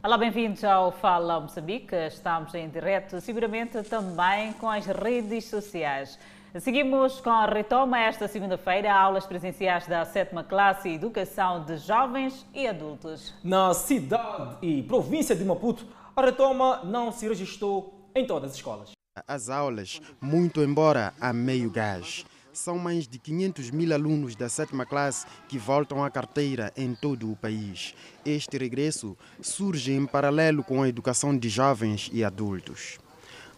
[0.00, 1.92] Olá, bem-vindos ao Fala Moçambique.
[2.06, 6.16] Estamos em direto, seguramente também com as redes sociais.
[6.60, 12.68] Seguimos com a retoma esta segunda-feira aulas presenciais da sétima classe Educação de Jovens e
[12.68, 13.34] Adultos.
[13.42, 15.84] Na cidade e província de Maputo,
[16.14, 18.92] a retoma não se registrou em todas as escolas.
[19.26, 22.24] As aulas, muito embora a meio gás,
[22.58, 27.30] são mais de 500 mil alunos da sétima classe que voltam à carteira em todo
[27.30, 27.94] o país.
[28.26, 32.98] Este regresso surge em paralelo com a educação de jovens e adultos.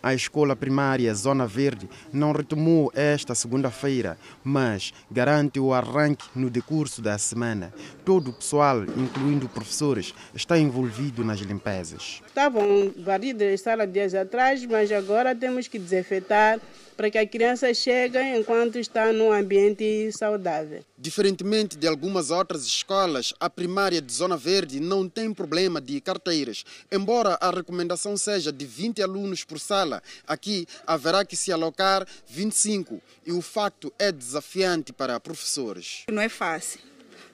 [0.02, 7.02] A escola primária Zona Verde não retomou esta segunda-feira, mas garante o arranque no decurso
[7.02, 7.72] da semana.
[8.02, 12.22] Todo o pessoal, incluindo professores, está envolvido nas limpezas.
[12.26, 16.58] Estavam varridas sala dias atrás, mas agora temos que desinfetar
[17.00, 20.84] para que a criança chegue enquanto está num ambiente saudável.
[20.98, 26.62] Diferentemente de algumas outras escolas, a primária de Zona Verde não tem problema de carteiras.
[26.92, 33.00] Embora a recomendação seja de 20 alunos por sala, aqui haverá que se alocar 25
[33.24, 36.04] e o facto é desafiante para professores.
[36.10, 36.80] Não é fácil.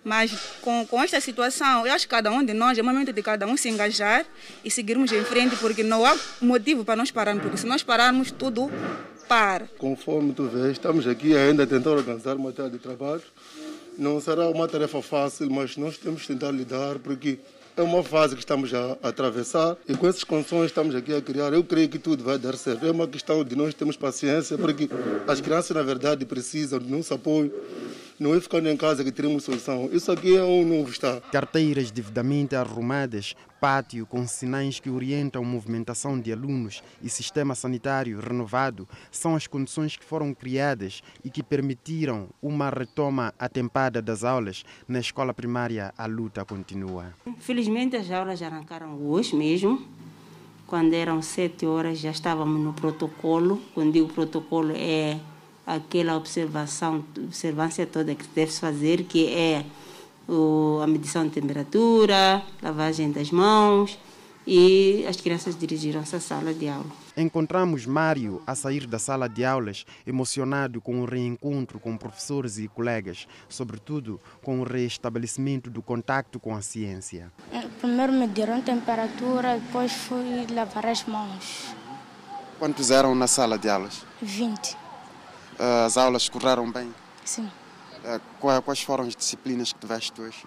[0.05, 0.31] Mas
[0.63, 3.45] com, com esta situação, eu acho que cada um de nós, é momento de cada
[3.45, 4.25] um se engajar
[4.65, 8.31] e seguirmos em frente, porque não há motivo para nós pararmos, porque se nós pararmos,
[8.31, 8.71] tudo
[9.29, 9.69] para.
[9.79, 13.23] Conforme tu vês, estamos aqui ainda a tentar organizar uma tarefa de trabalho.
[13.99, 17.39] Não será uma tarefa fácil, mas nós temos que tentar lidar, porque
[17.77, 21.53] é uma fase que estamos a atravessar e com essas condições estamos aqui a criar.
[21.53, 22.87] Eu creio que tudo vai dar certo.
[22.87, 24.89] É uma questão de nós termos paciência, porque
[25.27, 27.53] as crianças, na verdade, precisam de nosso apoio.
[28.19, 29.91] Não é ficando em casa que teremos solução.
[29.93, 31.21] Isso aqui é um novo estado.
[31.31, 38.21] Carteiras devidamente arrumadas, pátio com sinais que orientam a movimentação de alunos e sistema sanitário
[38.21, 44.65] renovado são as condições que foram criadas e que permitiram uma retoma atempada das aulas.
[44.87, 47.15] Na escola primária, a luta continua.
[47.39, 49.83] Felizmente, as aulas arrancaram hoje mesmo.
[50.67, 53.63] Quando eram sete horas, já estávamos no protocolo.
[53.73, 55.19] Quando digo protocolo, é
[55.67, 59.65] aquela observação, observância toda que deve fazer, que é
[60.29, 63.99] o, a medição de temperatura, lavagem das mãos
[64.47, 66.87] e as crianças dirigiram-se à sala de aula.
[67.17, 72.69] Encontramos Mário a sair da sala de aulas, emocionado com o reencontro com professores e
[72.69, 77.33] colegas, sobretudo com o reestabelecimento do contato com a ciência.
[77.81, 81.75] Primeiro mediram temperatura, depois fui lavar as mãos.
[82.59, 84.05] Quantos eram na sala de aulas?
[84.23, 84.77] 20.
[85.59, 86.95] As aulas correram bem?
[87.25, 87.51] Sim.
[88.41, 90.45] Quais foram as disciplinas que tiveste hoje?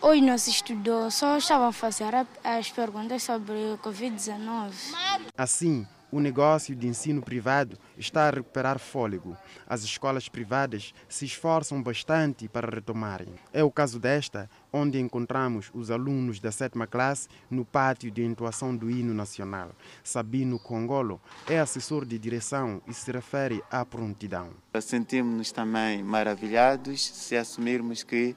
[0.00, 2.12] Hoje não se estudou, só estavam a fazer
[2.42, 4.72] as perguntas sobre o Covid-19.
[5.36, 9.34] Assim, o negócio de ensino privado está a recuperar fôlego.
[9.66, 13.34] As escolas privadas se esforçam bastante para retomarem.
[13.50, 18.76] É o caso desta, onde encontramos os alunos da sétima classe no pátio de entoação
[18.76, 19.70] do hino nacional.
[20.04, 21.18] Sabino Congolo
[21.48, 24.50] é assessor de direção e se refere à prontidão.
[24.80, 28.36] Sentimos-nos também maravilhados se assumirmos que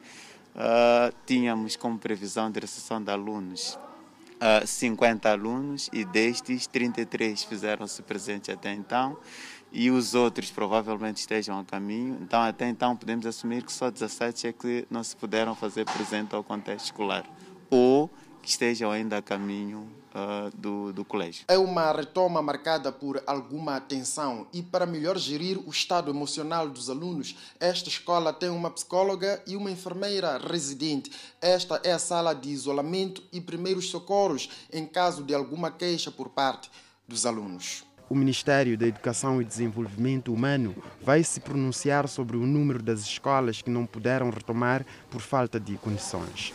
[0.55, 3.77] uh, tínhamos como previsão de recepção de alunos
[4.35, 9.17] uh, 50 alunos e destes 33 fizeram-se presentes até então
[9.71, 12.17] e os outros provavelmente estejam a caminho.
[12.21, 16.33] Então, até então, podemos assumir que só 17 é que não se puderam fazer presente
[16.33, 17.25] ao contexto escolar
[17.69, 18.09] ou
[18.41, 21.43] que estejam ainda a caminho uh, do, do colégio.
[21.47, 26.89] É uma retoma marcada por alguma atenção e para melhor gerir o estado emocional dos
[26.89, 31.11] alunos, esta escola tem uma psicóloga e uma enfermeira residente.
[31.41, 36.29] Esta é a sala de isolamento e primeiros socorros em caso de alguma queixa por
[36.29, 36.71] parte
[37.07, 37.83] dos alunos.
[38.07, 43.63] O Ministério da Educação e Desenvolvimento Humano vai se pronunciar sobre o número das escolas
[43.63, 46.53] que não puderam retomar por falta de condições.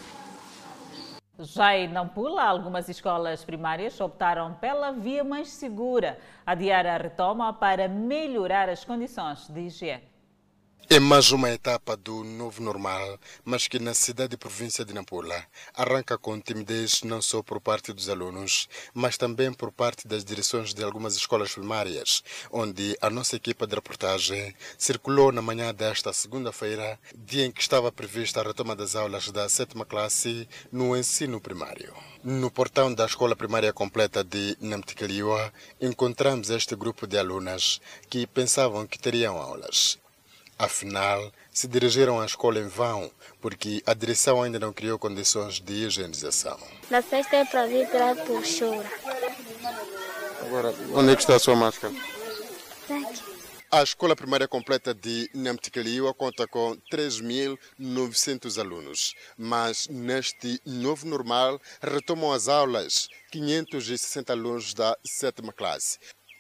[1.43, 7.89] Já em Nampula, algumas escolas primárias optaram pela via mais segura, adiar a retoma para
[7.89, 10.10] melhorar as condições de higiene.
[10.89, 15.45] É mais uma etapa do novo normal, mas que na cidade e província de Nampula
[15.75, 20.75] arranca com timidez não só por parte dos alunos, mas também por parte das direções
[20.75, 26.99] de algumas escolas primárias, onde a nossa equipa de reportagem circulou na manhã desta segunda-feira,
[27.15, 31.95] dia em que estava prevista a retoma das aulas da sétima classe no ensino primário.
[32.25, 38.87] No portão da Escola Primária Completa de Namtikaliwa, encontramos este grupo de alunas que pensavam
[38.87, 39.99] que teriam aulas.
[40.61, 43.11] Afinal, se dirigiram à escola em vão,
[43.41, 46.59] porque a direção ainda não criou condições de higienização.
[46.91, 48.91] Na festa é para vir para por chora.
[50.43, 51.95] Agora, onde é que está a sua máscara?
[51.95, 53.31] Aqui.
[53.73, 62.33] A escola primária completa de Namtikaliwa conta com 3.900 alunos, mas neste novo normal retomam
[62.33, 65.99] as aulas 560 alunos da sétima classe.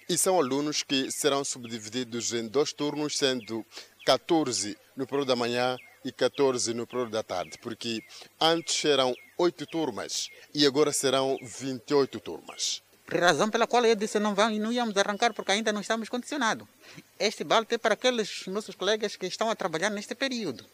[0.09, 3.65] E são alunos que serão subdivididos em dois turnos, sendo
[4.11, 8.03] 14 no período da manhã e 14 no período da tarde, porque
[8.41, 12.83] antes eram oito turmas e agora serão 28 turmas.
[13.07, 16.67] Razão pela qual eu disse não, vamos, não íamos arrancar porque ainda não estamos condicionados.
[17.21, 20.65] Este balde é para aqueles nossos colegas que estão a trabalhar neste período,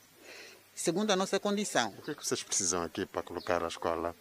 [0.74, 1.94] segundo a nossa condição.
[1.98, 4.16] O que, é que vocês precisam aqui para colocar a escola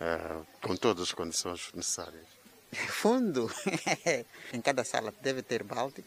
[0.00, 2.24] uh, com todas as condições necessárias?
[2.70, 3.50] Fundo.
[4.54, 6.04] em cada sala deve ter balde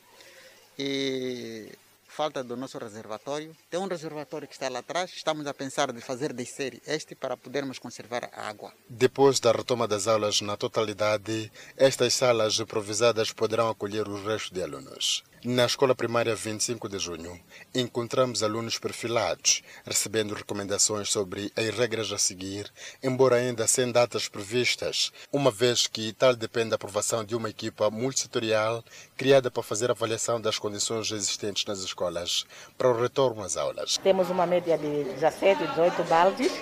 [0.80, 1.69] e
[2.13, 3.56] falta do nosso reservatório.
[3.69, 5.12] Tem um reservatório que está lá atrás.
[5.15, 8.71] Estamos a pensar de fazer descer este para podermos conservar a água.
[8.88, 14.62] Depois da retoma das aulas na totalidade, estas salas improvisadas poderão acolher o resto de
[14.62, 15.24] alunos.
[15.45, 17.38] Na escola primária 25 de junho,
[17.75, 22.72] encontramos alunos perfilados, recebendo recomendações sobre as regras a seguir,
[23.04, 27.92] embora ainda sem datas previstas, uma vez que tal depende da aprovação de uma equipa
[27.92, 28.81] multissetorial
[29.18, 32.45] criada para fazer avaliação das condições existentes nas escolas
[32.78, 33.98] para o retorno às aulas.
[33.98, 36.54] Temos uma média de 17, 18 baldes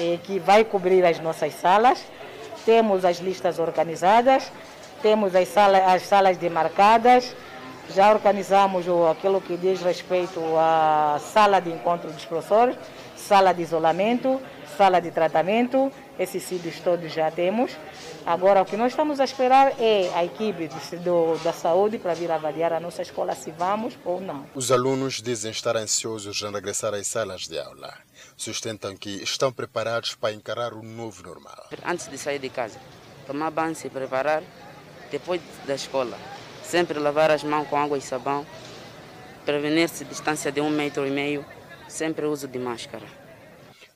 [0.00, 2.04] eh, que vai cobrir as nossas salas.
[2.64, 4.50] Temos as listas organizadas,
[5.00, 7.32] temos as salas, as salas demarcadas,
[7.94, 12.76] já organizamos aquilo que diz respeito à sala de encontro dos professores,
[13.16, 14.40] sala de isolamento,
[14.76, 17.72] sala de tratamento, esses sítios todos já temos.
[18.24, 20.68] Agora, o que nós estamos a esperar é a equipe
[20.98, 24.44] do, da saúde para vir avaliar a nossa escola se vamos ou não.
[24.54, 27.94] Os alunos dizem estar ansiosos em regressar às salas de aula.
[28.36, 31.68] Sustentam que estão preparados para encarar o novo normal.
[31.84, 32.78] Antes de sair de casa,
[33.26, 34.42] tomar banho, se preparar,
[35.10, 36.18] depois da escola
[36.68, 38.44] Sempre lavar as mãos com água e sabão.
[39.44, 41.46] Prevenir-se distância de um metro e meio.
[41.88, 43.06] Sempre uso de máscara.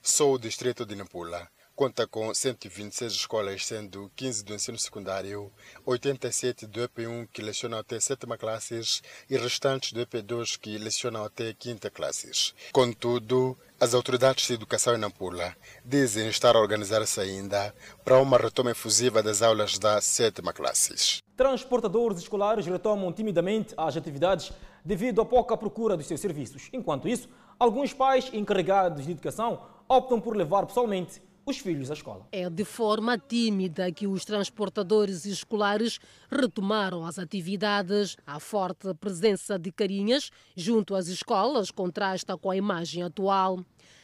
[0.01, 1.49] Só o distrito de Nampula
[1.81, 5.51] conta com 126 escolas, sendo 15 do ensino secundário,
[5.83, 11.53] 87 do EP1 que lecionam até sétima classes e restantes do EP2 que lecionam até
[11.53, 12.53] quinta classes.
[12.71, 17.73] Contudo, as autoridades de educação em Nampula dizem estar a organizar-se ainda
[18.05, 21.23] para uma retoma efusiva das aulas da sétima classes.
[21.35, 24.53] Transportadores escolares retomam timidamente as atividades
[24.85, 26.69] devido à pouca procura dos seus serviços.
[26.71, 31.19] Enquanto isso, alguns pais encarregados de educação optam por levar pessoalmente
[31.51, 32.25] os filhos à escola.
[32.31, 35.99] É de forma tímida que os transportadores escolares
[36.29, 38.17] retomaram as atividades.
[38.25, 43.59] A forte presença de carinhas junto às escolas contrasta com a imagem atual.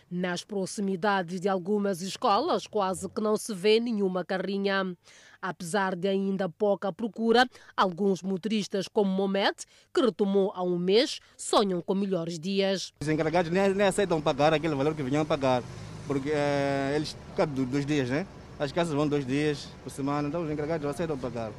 [0.09, 4.95] Nas proximidades de algumas escolas, quase que não se vê nenhuma carrinha.
[5.41, 7.45] Apesar de ainda pouca procura,
[7.75, 12.93] alguns motoristas, como Momet, que retomou há um mês, sonham com melhores dias.
[13.01, 15.61] Os encarregados nem, nem aceitam pagar aquele valor que vinham pagar
[16.07, 18.25] porque é, eles ficam dois dias, né?
[18.59, 21.51] As casas vão dois dias por semana, então os encarregados não aceitam pagar,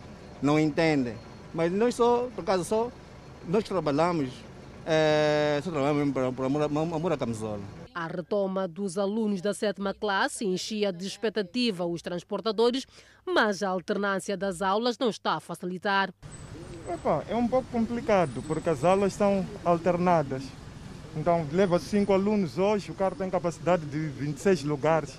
[0.42, 1.14] não entendem.
[1.54, 2.90] Mas nós só, por causa só,
[3.46, 4.30] nós trabalhamos,
[4.84, 7.60] é, só trabalhamos para, para amor, amor à camisola.
[7.94, 12.86] A retoma dos alunos da sétima classe enchia de expectativa os transportadores,
[13.24, 16.12] mas a alternância das aulas não está a facilitar.
[16.88, 20.42] Epa, é um pouco complicado, porque as aulas são alternadas.
[21.16, 25.18] Então, leva cinco alunos hoje, o carro tem capacidade de 26 lugares.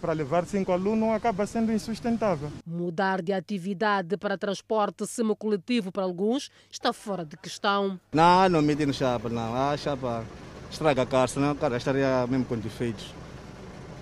[0.00, 2.50] Para levar cinco alunos acaba sendo insustentável.
[2.66, 7.98] Mudar de atividade para transporte semicoletivo para alguns está fora de questão.
[8.12, 9.54] Não, não mete no chapa, não.
[9.54, 10.22] A chapa
[10.70, 13.14] estraga a carro, senão o carro estaria mesmo com defeitos.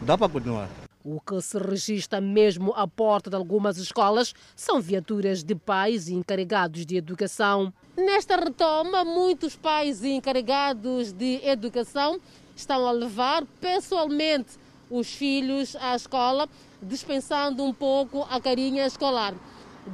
[0.00, 0.68] Dá para continuar.
[1.04, 6.14] O que se registra mesmo à porta de algumas escolas são viaturas de pais e
[6.14, 7.72] encarregados de educação.
[7.96, 12.20] Nesta retoma, muitos pais e encarregados de educação
[12.54, 14.50] estão a levar pessoalmente
[14.88, 16.48] os filhos à escola,
[16.80, 19.34] dispensando um pouco a carinha escolar.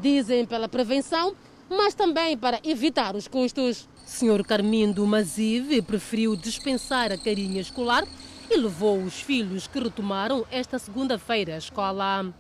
[0.02, 1.34] Dizem pela prevenção,
[1.70, 3.88] mas também para evitar os custos.
[4.04, 8.04] Senhor Carmindo Mazive preferiu dispensar a carinha escolar
[8.50, 12.32] e levou os filhos que retomaram esta segunda-feira a escola.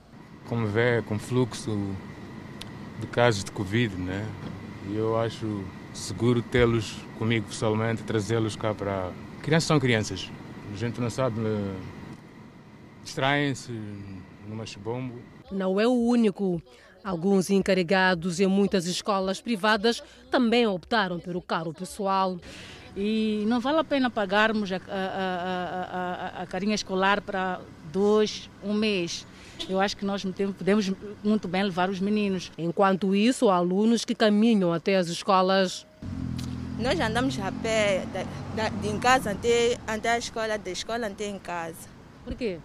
[0.48, 1.94] Como vê, com fluxo
[3.00, 4.26] de casos de Covid, né?
[4.92, 9.10] Eu acho seguro tê-los comigo pessoalmente, trazê-los cá para.
[9.42, 10.30] Crianças são crianças.
[10.72, 11.40] A gente não sabe.
[11.40, 11.76] Né?
[13.04, 13.72] Distraem-se
[14.46, 15.14] no machibombo.
[15.50, 16.62] Não é o único.
[17.04, 22.38] Alguns encarregados em muitas escolas privadas também optaram pelo carro pessoal.
[22.96, 27.60] E não vale a pena pagarmos a, a, a, a, carinha escolar para
[27.92, 29.26] dois, um mês.
[29.68, 30.24] Eu acho que nós
[30.56, 30.92] podemos
[31.22, 32.50] muito bem levar os meninos.
[32.56, 35.86] Enquanto isso, há alunos que caminham até as escolas.
[36.78, 38.04] Nós andamos a pé,
[38.80, 41.88] de em casa até, até a escola, da escola até em casa.
[42.24, 42.58] Por quê?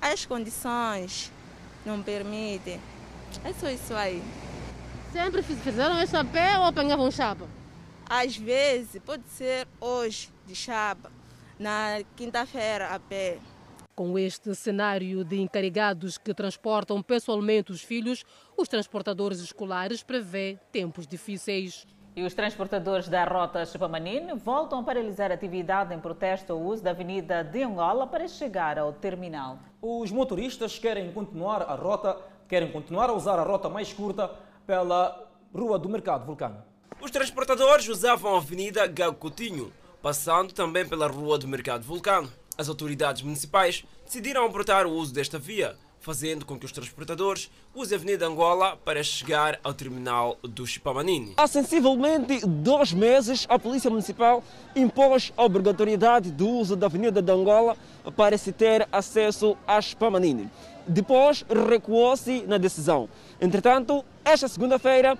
[0.00, 1.32] As condições
[1.84, 2.80] não permitem.
[3.44, 4.22] É só isso aí.
[5.12, 7.46] Sempre fizeram isso a pé ou apanhavam chapa?
[8.14, 11.10] Às vezes, pode ser hoje, de chapa,
[11.58, 13.38] na quinta-feira a pé.
[13.94, 18.22] Com este cenário de encarregados que transportam pessoalmente os filhos,
[18.54, 21.86] os transportadores escolares prevê tempos difíceis.
[22.14, 26.82] E os transportadores da rota Chupamanine voltam a paralisar a atividade em protesto ao uso
[26.82, 29.58] da Avenida de Angola para chegar ao terminal.
[29.80, 34.30] Os motoristas querem continuar a rota, querem continuar a usar a rota mais curta
[34.66, 36.71] pela Rua do Mercado Vulcano.
[37.00, 39.72] Os transportadores usavam a Avenida Gago Coutinho,
[40.02, 42.30] passando também pela Rua do Mercado Vulcano.
[42.56, 47.96] As autoridades municipais decidiram apertar o uso desta via, fazendo com que os transportadores usem
[47.96, 51.34] a Avenida Angola para chegar ao terminal do Chipamanini.
[51.36, 54.42] Há sensivelmente dois meses, a Polícia Municipal
[54.74, 57.76] impôs a obrigatoriedade do uso da Avenida de Angola
[58.16, 60.50] para se ter acesso a Chipamanini.
[60.86, 63.08] Depois recuou-se na decisão.
[63.40, 65.16] Entretanto, esta segunda-feira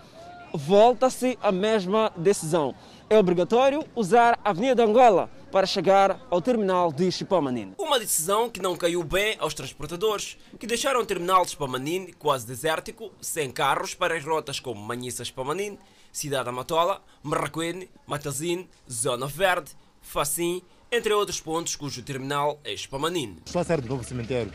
[0.54, 2.74] volta-se a mesma decisão.
[3.08, 7.74] É obrigatório usar a Avenida de Angola para chegar ao terminal de Chipamanine.
[7.78, 12.46] Uma decisão que não caiu bem aos transportadores, que deixaram o terminal de Chipamanine quase
[12.46, 15.78] desértico, sem carros para as rotas como Manhissa Chipamanine,
[16.10, 23.38] Cidade Amatola, Marraquene, Matazine, Zona Verde, Facim, entre outros pontos cujo terminal é Chipamanine.
[23.44, 24.52] Estou a sair do novo cemitério.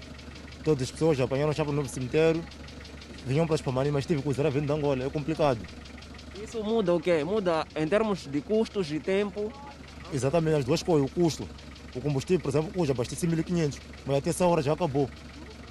[0.64, 2.44] Todas as pessoas apanharam no novo cemitério,
[3.28, 5.06] vinham para Chipamanine, mas tive que usar a vinda de Angola.
[5.06, 5.60] É complicado.
[6.42, 7.24] Isso muda o quê?
[7.24, 9.52] Muda em termos de custos e tempo
[10.14, 11.48] Exatamente, as duas coisas, o custo.
[11.96, 15.10] O combustível, por exemplo, hoje abasteci 1.500, mas até essa hora já acabou.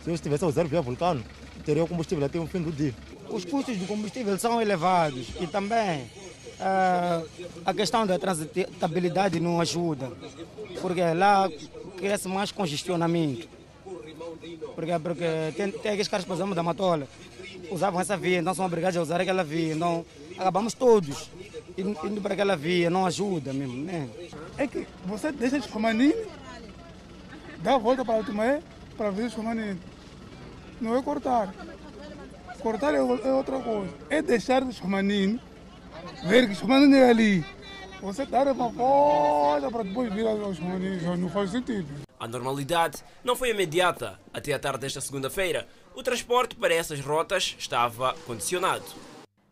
[0.03, 1.23] Se eu estivesse a usar via vulcano,
[1.65, 2.95] teria o combustível até o fim do dia.
[3.29, 6.03] Os custos do combustível são elevados e também
[6.61, 7.27] uh,
[7.65, 10.13] a questão da transitabilidade não ajuda,
[10.81, 11.51] porque lá
[11.97, 13.49] cresce mais congestionamento.
[14.75, 15.25] Porque, porque
[15.57, 17.09] tem, tem aqueles caras, por exemplo, da Matola,
[17.71, 19.75] usavam essa via, então são obrigados a usar aquela via.
[19.75, 20.05] Então
[20.39, 21.31] acabamos todos
[21.79, 24.09] indo para aquela via, não ajuda mesmo, né?
[24.57, 26.15] É que você deixa de Romanini,
[27.59, 28.63] dá a volta para o Tomé,
[28.97, 29.79] para ver os Romanini.
[30.81, 31.55] Não é cortar.
[32.61, 33.93] Cortar é, é, outra coisa.
[34.09, 35.41] É deixar os Romanini,
[36.25, 37.45] ver que os Romanini é ali.
[38.01, 41.89] Você dar uma volta para depois vir aos Romanini, não faz sentido.
[42.19, 44.19] A normalidade não foi imediata.
[44.33, 48.85] Até a tarde desta segunda-feira, o transporte para essas rotas estava condicionado.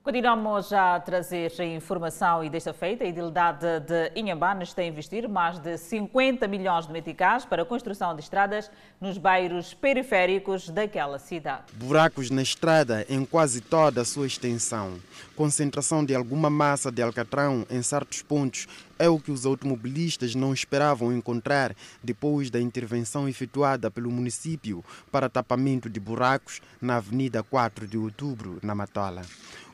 [0.04, 5.26] Continuamos a trazer a informação e desta feita, a idilidade de Inhambane está a investir
[5.26, 8.70] mais de 50 milhões de meticais para a construção de estradas
[9.00, 11.72] nos bairros periféricos daquela cidade.
[11.72, 15.00] Buracos na estrada em quase toda a sua extensão.
[15.34, 18.68] Concentração de alguma massa de alcatrão em certos pontos
[18.98, 25.30] é o que os automobilistas não esperavam encontrar depois da intervenção efetuada pelo município para
[25.30, 29.22] tapamento de buracos na Avenida 4 de Outubro, na Matola.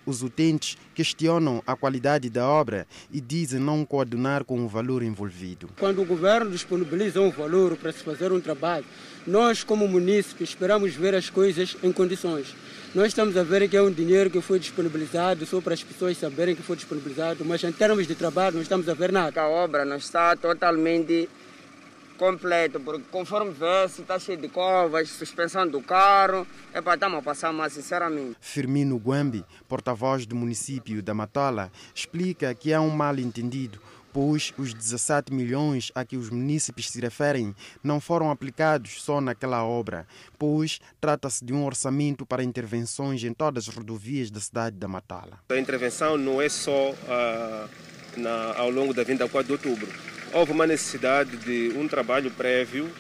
[0.07, 5.69] Os utentes questionam a qualidade da obra e dizem não coadunar com o valor envolvido.
[5.79, 8.85] Quando o governo disponibiliza um valor para se fazer um trabalho,
[9.27, 12.55] nós, como município, esperamos ver as coisas em condições.
[12.95, 16.17] Nós estamos a ver que é um dinheiro que foi disponibilizado só para as pessoas
[16.17, 19.41] saberem que foi disponibilizado, mas em termos de trabalho não estamos a ver nada.
[19.41, 21.29] A obra não está totalmente
[22.21, 26.47] completo, porque conforme vê-se, está cheio de covas, suspensão do carro.
[26.71, 28.37] É para estamos a passar mais, sinceramente.
[28.43, 33.81] Firmino Guambi, porta-voz do município da Matola, explica que é um mal-entendido
[34.13, 39.65] pois os 17 milhões a que os munícipes se referem não foram aplicados só naquela
[39.65, 40.05] obra,
[40.37, 45.39] pois trata-se de um orçamento para intervenções em todas as rodovias da cidade da Matala.
[45.49, 47.71] A intervenção não é só uh,
[48.17, 49.89] na, ao longo da vinda 4 de outubro
[50.33, 52.91] houve uma necessidade de um trabalho prévio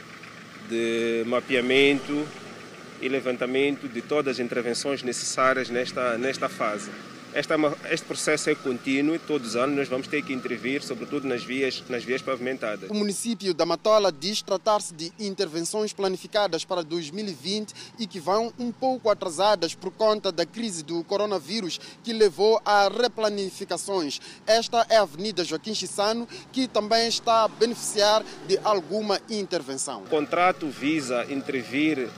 [0.69, 2.27] de mapeamento
[3.01, 6.91] e levantamento de todas as intervenções necessárias nesta, nesta fase.
[7.33, 11.29] Esta, é este processo é contínuo, todos os anos nós vamos ter que intervir, sobretudo
[11.29, 12.91] nas vias, nas vias pavimentadas.
[12.91, 18.73] O município da Matola diz tratar-se de intervenções planificadas para 2020 e que vão um
[18.73, 24.21] pouco atrasadas por conta da crise do coronavírus que levou a replanificações.
[24.47, 30.03] Esta é a Avenida Joaquim Chissano, que também está a beneficiar de alguma intervenção.
[30.03, 32.09] O contrato visa intervir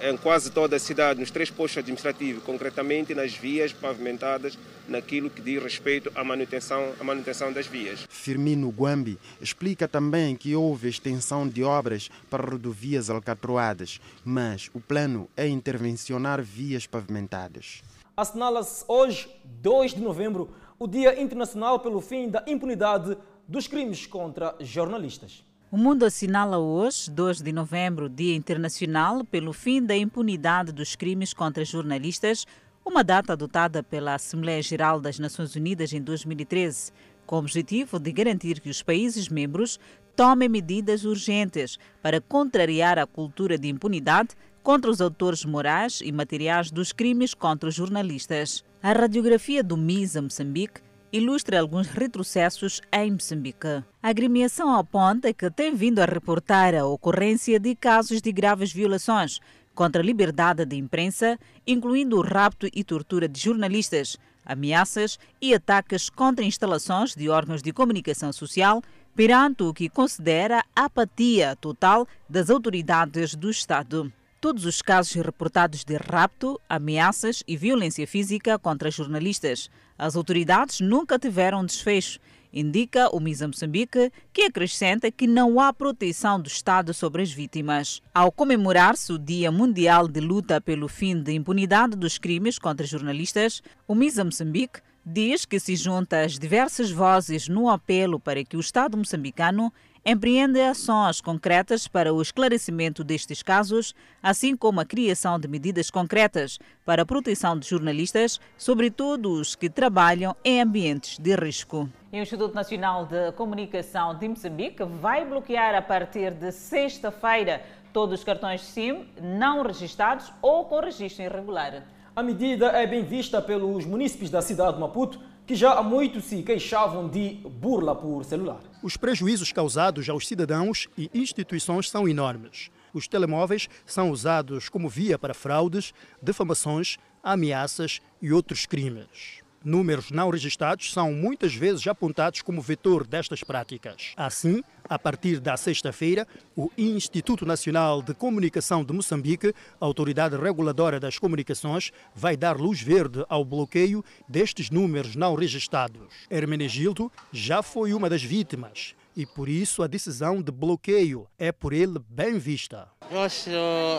[0.00, 5.42] em quase toda a cidade, nos três postos administrativos, concretamente nas vias pavimentadas, naquilo que
[5.42, 8.06] diz respeito à manutenção, à manutenção das vias.
[8.08, 15.28] Firmino Guambi explica também que houve extensão de obras para rodovias alcatroadas, mas o plano
[15.36, 17.82] é intervencionar vias pavimentadas.
[18.16, 23.16] Assinala-se hoje, 2 de novembro, o Dia Internacional pelo Fim da Impunidade
[23.46, 25.44] dos Crimes contra Jornalistas.
[25.70, 31.34] O mundo assinala hoje, 2 de novembro, Dia Internacional pelo Fim da Impunidade dos Crimes
[31.34, 32.46] contra Jornalistas,
[32.82, 36.90] uma data adotada pela Assembleia Geral das Nações Unidas em 2013,
[37.26, 39.78] com o objetivo de garantir que os países membros
[40.16, 44.30] tomem medidas urgentes para contrariar a cultura de impunidade
[44.62, 48.64] contra os autores morais e materiais dos crimes contra os jornalistas.
[48.82, 50.80] A radiografia do MISA Moçambique
[51.12, 53.82] ilustra alguns retrocessos em Moçambique.
[54.02, 59.40] A agremiação aponta que tem vindo a reportar a ocorrência de casos de graves violações
[59.74, 66.10] contra a liberdade de imprensa, incluindo o rapto e tortura de jornalistas, ameaças e ataques
[66.10, 68.82] contra instalações de órgãos de comunicação social,
[69.14, 74.12] perante o que considera apatia total das autoridades do Estado.
[74.40, 81.18] Todos os casos reportados de rapto, ameaças e violência física contra jornalistas, as autoridades nunca
[81.18, 82.20] tiveram desfecho,
[82.52, 88.00] indica o MISA Moçambique, que acrescenta que não há proteção do Estado sobre as vítimas.
[88.14, 93.60] Ao comemorar-se o Dia Mundial de Luta pelo Fim da Impunidade dos Crimes contra jornalistas,
[93.86, 98.60] o MISA Moçambique diz que se junta às diversas vozes no apelo para que o
[98.60, 99.72] Estado moçambicano
[100.10, 106.58] empreende ações concretas para o esclarecimento destes casos, assim como a criação de medidas concretas
[106.82, 111.90] para a proteção de jornalistas, sobretudo os que trabalham em ambientes de risco.
[112.10, 117.62] E o Instituto Nacional de Comunicação de Moçambique vai bloquear a partir de sexta-feira
[117.92, 121.82] todos os cartões SIM não registados ou com registro irregular.
[122.16, 126.20] A medida é bem vista pelos munícipes da cidade de Maputo, que já há muito
[126.20, 128.60] se queixavam de burla por celular.
[128.82, 132.70] Os prejuízos causados aos cidadãos e instituições são enormes.
[132.92, 139.42] Os telemóveis são usados como via para fraudes, defamações, ameaças e outros crimes.
[139.64, 144.12] Números não registados são muitas vezes apontados como vetor destas práticas.
[144.16, 151.18] Assim, a partir da sexta-feira, o Instituto Nacional de Comunicação de Moçambique, autoridade reguladora das
[151.18, 156.26] comunicações, vai dar luz verde ao bloqueio destes números não registados.
[156.30, 161.72] Hermenegildo já foi uma das vítimas e por isso a decisão de bloqueio é por
[161.72, 162.88] ele bem vista.
[163.10, 163.50] Eu acho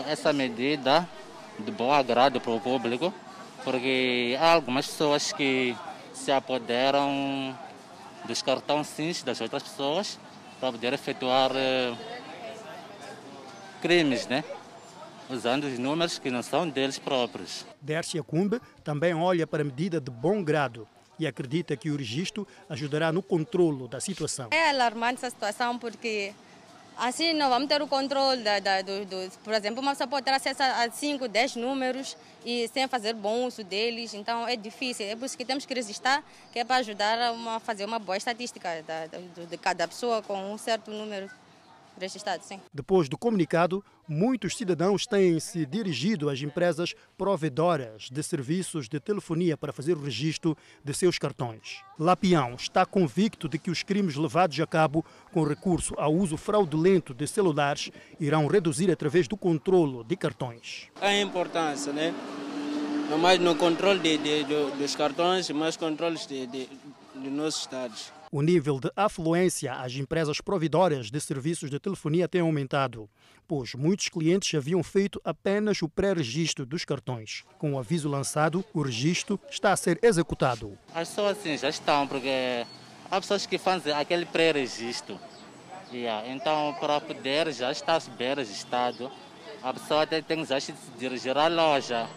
[0.08, 1.06] essa medida
[1.58, 3.12] de bom agrado para o público
[3.64, 5.76] porque há algumas pessoas que
[6.12, 7.56] se apoderam
[8.26, 10.18] dos cartões SINs das outras pessoas
[10.58, 11.94] para poder efetuar eh,
[13.80, 14.44] crimes, né?
[15.30, 17.64] usando os números que não são deles próprios.
[17.80, 20.86] Dércia Cumbe também olha para a medida de bom grado
[21.18, 24.48] e acredita que o registro ajudará no controlo da situação.
[24.50, 26.32] É alarmante essa situação porque
[27.00, 30.22] Assim, não vamos ter o controle, da, da, do, do, por exemplo, uma pessoa pode
[30.22, 35.06] ter acesso a 5, 10 números e sem fazer bom uso deles, então é difícil.
[35.06, 37.98] É por isso que temos que resistir, que é para ajudar a uma, fazer uma
[37.98, 41.30] boa estatística da, de cada pessoa com um certo número
[42.00, 42.60] registrado, sim.
[42.72, 49.56] Depois do comunicado, muitos cidadãos têm se dirigido às empresas provedoras de serviços de telefonia
[49.56, 51.82] para fazer o registro de seus cartões.
[51.98, 57.14] Lapião está convicto de que os crimes levados a cabo com recurso ao uso fraudulento
[57.14, 60.88] de celulares irão reduzir através do controlo de cartões.
[61.00, 62.14] A importância, né?
[63.10, 66.68] Não mais no controle de, de, de, dos cartões, mas controles de, de,
[67.16, 68.12] de nossos estados.
[68.32, 73.10] O nível de afluência às empresas providoras de serviços de telefonia tem aumentado,
[73.48, 77.42] pois muitos clientes haviam feito apenas o pré-registro dos cartões.
[77.58, 80.78] Com o aviso lançado, o registro está a ser executado.
[80.94, 82.64] As pessoas assim já estão, porque
[83.10, 85.18] há pessoas que fazem aquele pré-registro.
[85.92, 86.28] Yeah.
[86.28, 89.10] Então, para poder já estar bem registrado,
[89.60, 92.08] a pessoa tem, tem já se dirigir à loja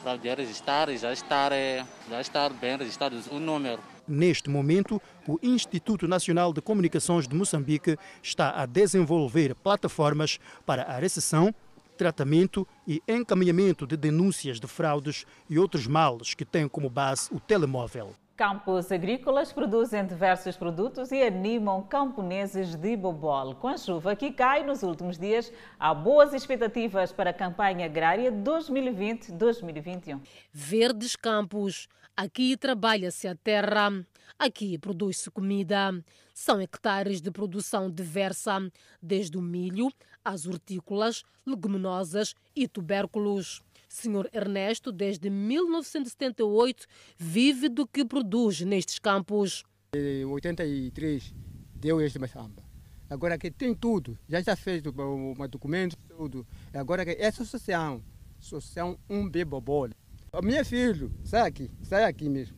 [0.00, 3.82] para poder registrar e já estar, eh, já estar bem registrado o número.
[4.08, 10.98] Neste momento, o Instituto Nacional de Comunicações de Moçambique está a desenvolver plataformas para a
[10.98, 11.52] recepção,
[11.96, 17.40] tratamento e encaminhamento de denúncias de fraudes e outros males que têm como base o
[17.40, 18.14] telemóvel.
[18.36, 23.54] Campos agrícolas produzem diversos produtos e animam camponeses de Bobol.
[23.54, 28.30] Com a chuva que cai nos últimos dias, há boas expectativas para a campanha agrária
[28.30, 30.20] 2020-2021.
[30.52, 31.88] Verdes Campos.
[32.14, 33.90] Aqui trabalha-se a terra,
[34.38, 35.98] aqui produz-se comida.
[36.34, 38.70] São hectares de produção diversa,
[39.00, 39.90] desde o milho
[40.22, 43.64] às hortícolas, leguminosas e tubérculos.
[43.96, 49.62] Senhor Ernesto, desde 1978, vive do que produz nestes campos.
[49.94, 51.32] Em 83
[51.74, 52.62] deu este maçamba.
[53.08, 56.46] Agora que tem tudo, já está feito o documento, tudo.
[56.74, 58.04] Agora que essa associação,
[58.38, 59.88] associação um bebobol.
[60.32, 62.56] O meu filho, sai aqui, sai aqui mesmo.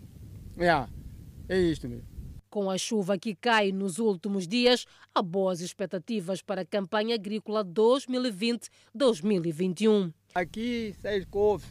[0.56, 0.88] É,
[1.48, 2.08] É isto mesmo.
[2.50, 7.64] Com a chuva que cai nos últimos dias, há boas expectativas para a campanha agrícola
[7.64, 10.12] 2020-2021.
[10.38, 11.66] Aqui sai couve,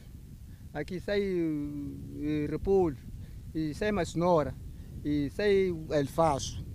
[0.73, 2.97] aqui sai uh, repolho,
[3.55, 4.53] e sai uma cenoura,
[5.05, 6.65] e sai alface.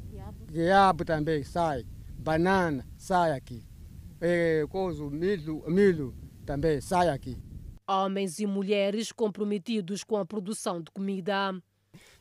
[0.51, 1.85] Quiabo também sai,
[2.17, 3.63] banana sai aqui.
[4.23, 6.15] É, coisa, milho, milho
[6.47, 7.37] também sai aqui.
[7.87, 11.55] Homens e mulheres comprometidos com a produção de comida.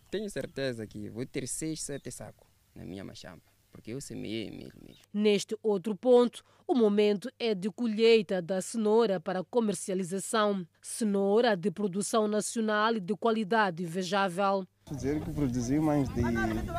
[0.09, 4.73] Tenho certeza que vou ter seis, sete sacos na minha machamba, porque eu semeei milho
[4.85, 5.03] mesmo.
[5.13, 10.65] Neste outro ponto, o momento é de colheita da cenoura para comercialização.
[10.81, 14.65] Cenoura de produção nacional e de qualidade invejável.
[14.89, 16.21] Dizer que produzi mais de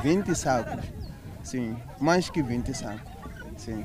[0.02, 0.84] 20 sacos.
[1.42, 3.12] Sim, mais que 20 sacos.
[3.58, 3.84] Sim.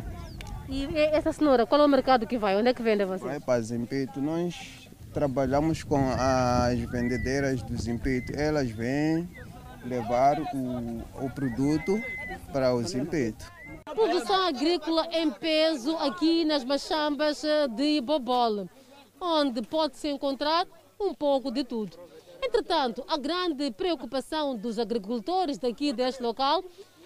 [0.70, 2.56] E essa cenoura, qual é o mercado que vai?
[2.56, 3.26] Onde é que vende você?
[3.26, 4.22] Vai para Zempeto.
[4.22, 8.34] Nós trabalhamos com as vendedeiras do Zempeto.
[8.34, 9.28] Elas vêm
[9.86, 12.02] levar o, o produto
[12.54, 13.57] para o Zempeto.
[13.94, 17.44] Produção agrícola em peso aqui nas machambas
[17.76, 18.70] de Bobol,
[19.20, 20.68] onde pode-se encontrar
[21.00, 21.98] um pouco de tudo.
[22.42, 26.64] Entretanto, a grande preocupação dos agricultores daqui deste local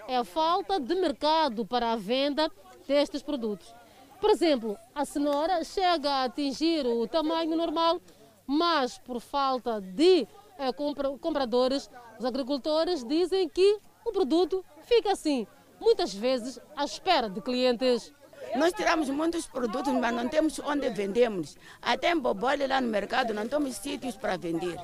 [0.07, 2.51] é a falta de mercado para a venda
[2.87, 3.73] destes produtos.
[4.19, 7.99] Por exemplo, a cenoura chega a atingir o tamanho normal,
[8.45, 11.89] mas por falta de eh, compra, compradores,
[12.19, 15.47] os agricultores dizem que o produto fica assim,
[15.81, 18.13] muitas vezes à espera de clientes.
[18.55, 21.57] Nós tiramos muitos produtos, mas não temos onde vendemos.
[21.81, 24.77] Até em Bobole, lá no mercado, não temos sítios para vender.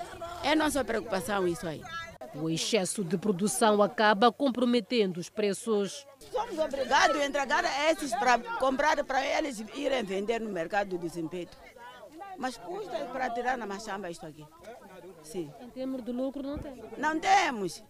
[0.44, 1.82] É nossa preocupação isso aí.
[2.36, 6.06] O excesso de produção acaba comprometendo os preços.
[6.32, 11.50] Somos obrigados a entregar esses para comprar para eles irem vender no mercado do desempenho.
[12.38, 14.46] Mas custa para tirar na machamba isto aqui.
[15.24, 15.52] Sim.
[15.60, 16.84] Em termos de lucro, não tem.
[16.98, 17.84] Não temos.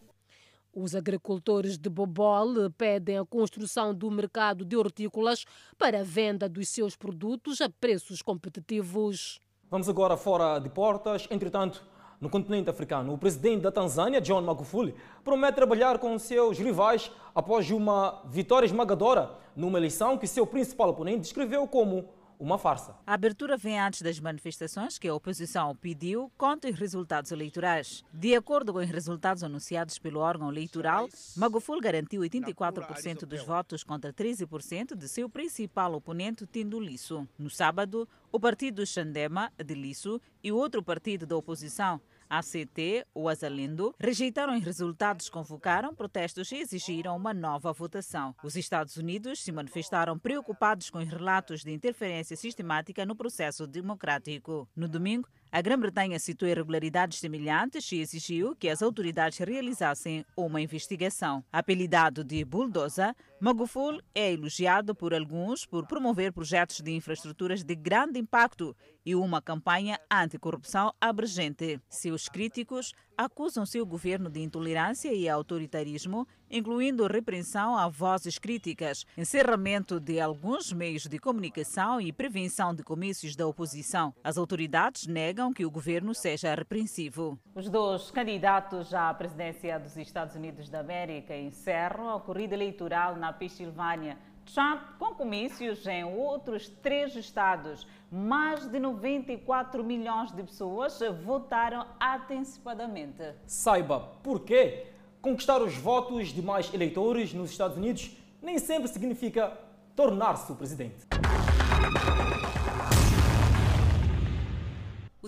[0.80, 5.44] Os agricultores de Bobol pedem a construção do mercado de hortícolas
[5.76, 9.42] para a venda dos seus produtos a preços competitivos.
[9.72, 11.28] Vamos agora fora de portas.
[11.32, 11.84] Entretanto,
[12.22, 17.72] no continente africano, o presidente da Tanzânia, John Magufuli, promete trabalhar com seus rivais após
[17.72, 22.08] uma vitória esmagadora numa eleição que seu principal oponente descreveu como
[22.39, 22.95] uma farsa.
[23.06, 28.04] A abertura vem antes das manifestações que a oposição pediu contra os resultados eleitorais.
[28.13, 34.13] De acordo com os resultados anunciados pelo órgão eleitoral, Magufuli garantiu 84% dos votos contra
[34.13, 37.28] 13% de seu principal oponente, Tindo Lisso.
[37.38, 43.94] No sábado, o partido Xandema, de Lisso, e outro partido da oposição, ACT, o Azalindo,
[44.00, 48.36] rejeitaram os resultados, convocaram protestos e exigiram uma nova votação.
[48.44, 54.68] Os Estados Unidos se manifestaram preocupados com os relatos de interferência sistemática no processo democrático.
[54.76, 61.44] No domingo, a Grã-Bretanha citou irregularidades semelhantes e exigiu que as autoridades realizassem uma investigação.
[61.52, 68.19] Apelidado de bulldozer, Magufuli é elogiado por alguns por promover projetos de infraestruturas de grande
[68.19, 71.80] impacto e uma campanha anticorrupção abrangente.
[71.88, 80.00] Seus críticos acusam seu governo de intolerância e autoritarismo, incluindo repreensão a vozes críticas, encerramento
[80.00, 84.13] de alguns meios de comunicação e prevenção de comícios da oposição.
[84.23, 87.39] As autoridades negam que o governo seja repreensivo.
[87.56, 93.27] Os dois candidatos à presidência dos Estados Unidos da América encerram a corrida eleitoral na
[93.34, 94.18] Pensilvânia.
[94.54, 97.86] Trump com comícios em outros três estados.
[98.12, 103.34] Mais de 94 milhões de pessoas votaram antecipadamente.
[103.46, 104.88] Saiba por quê?
[105.22, 109.58] Conquistar os votos de mais eleitores nos Estados Unidos nem sempre significa
[109.96, 111.06] tornar-se o presidente.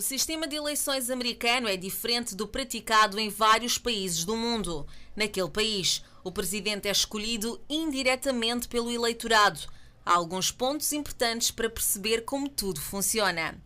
[0.00, 4.86] sistema de eleições americano é diferente do praticado em vários países do mundo.
[5.14, 9.60] Naquele país, o presidente é escolhido indiretamente pelo eleitorado.
[10.04, 13.60] Há alguns pontos importantes para perceber como tudo funciona.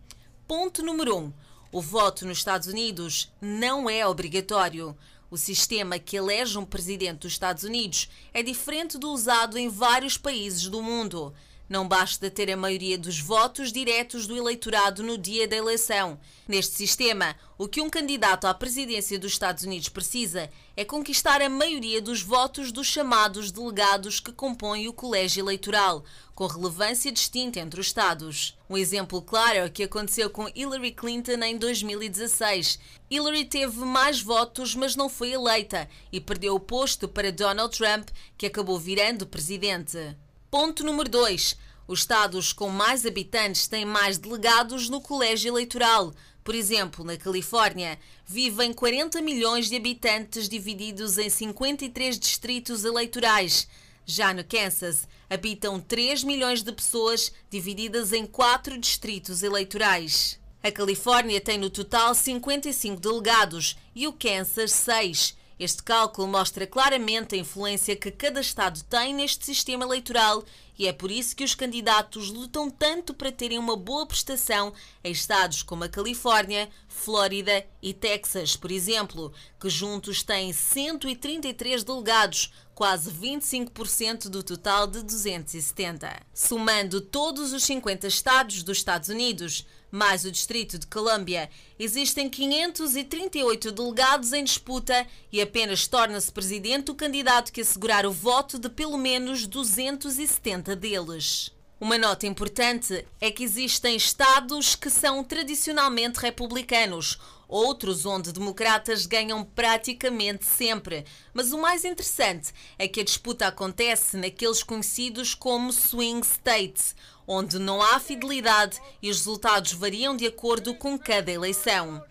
[0.47, 1.19] Ponto número 1.
[1.19, 1.33] Um,
[1.71, 4.95] o voto nos Estados Unidos não é obrigatório.
[5.29, 10.17] O sistema que elege um presidente dos Estados Unidos é diferente do usado em vários
[10.17, 11.33] países do mundo.
[11.67, 16.19] Não basta ter a maioria dos votos diretos do eleitorado no dia da eleição.
[16.47, 20.47] Neste sistema, o que um candidato à presidência dos Estados Unidos precisa
[20.77, 26.45] é conquistar a maioria dos votos dos chamados delegados que compõem o colégio eleitoral, com
[26.45, 28.55] relevância distinta entre os Estados.
[28.69, 32.77] Um exemplo claro é o que aconteceu com Hillary Clinton em 2016.
[33.09, 38.09] Hillary teve mais votos, mas não foi eleita e perdeu o posto para Donald Trump,
[38.37, 40.15] que acabou virando presidente.
[40.57, 41.57] Ponto número 2.
[41.85, 46.13] Os estados com mais habitantes têm mais delegados no colégio eleitoral.
[46.45, 53.67] Por exemplo, na Califórnia, vivem 40 milhões de habitantes divididos em 53 distritos eleitorais.
[54.05, 60.39] Já no Kansas, habitam 3 milhões de pessoas divididas em 4 distritos eleitorais.
[60.63, 65.35] A Califórnia tem no total 55 delegados e o Kansas 6.
[65.57, 70.43] Este cálculo mostra claramente a influência que cada Estado tem neste sistema eleitoral
[70.77, 75.11] e é por isso que os candidatos lutam tanto para terem uma boa prestação em
[75.11, 83.09] estados como a Califórnia, Flórida e Texas, por exemplo, que juntos têm 133 delegados, quase
[83.09, 86.21] 25% do total de 270.
[86.33, 93.71] Somando todos os 50 estados dos Estados Unidos, mais o Distrito de Colômbia, existem 538
[93.71, 98.97] delegados em disputa e apenas torna-se presidente o candidato que assegurar o voto de pelo
[98.97, 101.49] menos 270 deles.
[101.79, 109.43] Uma nota importante é que existem estados que são tradicionalmente republicanos, outros onde democratas ganham
[109.43, 111.05] praticamente sempre.
[111.33, 116.95] Mas o mais interessante é que a disputa acontece naqueles conhecidos como swing states,
[117.27, 122.03] onde não há fidelidade e os resultados variam de acordo com cada eleição.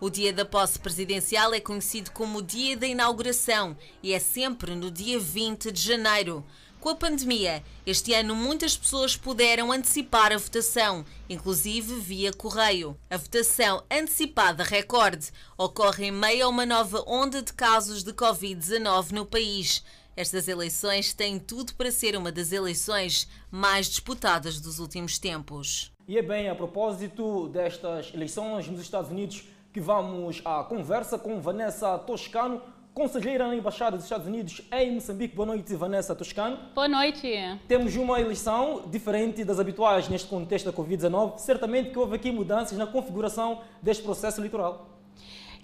[0.00, 4.74] O dia da posse presidencial é conhecido como o dia da inauguração e é sempre
[4.74, 6.44] no dia 20 de janeiro.
[6.80, 12.96] Com a pandemia, este ano muitas pessoas puderam antecipar a votação, inclusive via correio.
[13.10, 15.28] A votação antecipada recorde
[15.58, 19.84] ocorre em meio a uma nova onda de casos de Covid-19 no país.
[20.20, 25.90] Estas eleições têm tudo para ser uma das eleições mais disputadas dos últimos tempos.
[26.06, 31.40] E é bem a propósito destas eleições nos Estados Unidos que vamos à conversa com
[31.40, 32.60] Vanessa Toscano,
[32.92, 35.34] conselheira na Embaixada dos Estados Unidos em Moçambique.
[35.34, 36.58] Boa noite, Vanessa Toscano.
[36.74, 37.26] Boa noite.
[37.66, 41.38] Temos uma eleição diferente das habituais neste contexto da Covid-19.
[41.38, 45.00] Certamente que houve aqui mudanças na configuração deste processo eleitoral.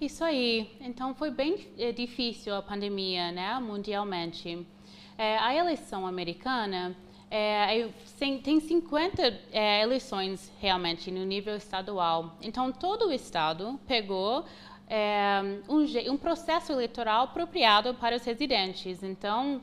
[0.00, 0.76] Isso aí.
[0.80, 4.66] Então foi bem é, difícil a pandemia, né, mundialmente.
[5.16, 6.94] É, a eleição americana
[7.30, 7.88] é,
[8.44, 12.36] tem 50 é, eleições realmente no nível estadual.
[12.42, 14.44] Então todo o estado pegou
[15.66, 19.02] um, um, processo eleitoral apropriado para os residentes.
[19.02, 19.60] Então,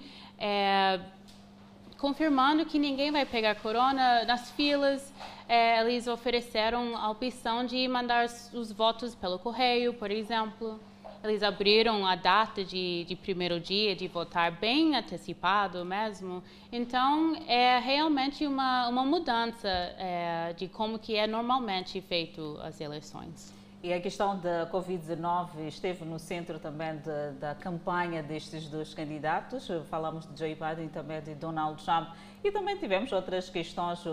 [1.97, 5.13] confirmando que ninguém vai pegar corona nas filas,
[5.53, 10.79] é, eles ofereceram a opção de mandar os votos pelo correio, por exemplo.
[11.23, 16.43] Eles abriram a data de, de primeiro dia de votar bem antecipado mesmo.
[16.71, 23.53] Então, é realmente uma, uma mudança é, de como que é normalmente feito as eleições.
[23.83, 29.67] E a questão da Covid-19 esteve no centro também de, da campanha destes dois candidatos.
[29.87, 32.09] Falamos de Joe Biden e também de Donald Trump.
[32.43, 34.03] E também tivemos outras questões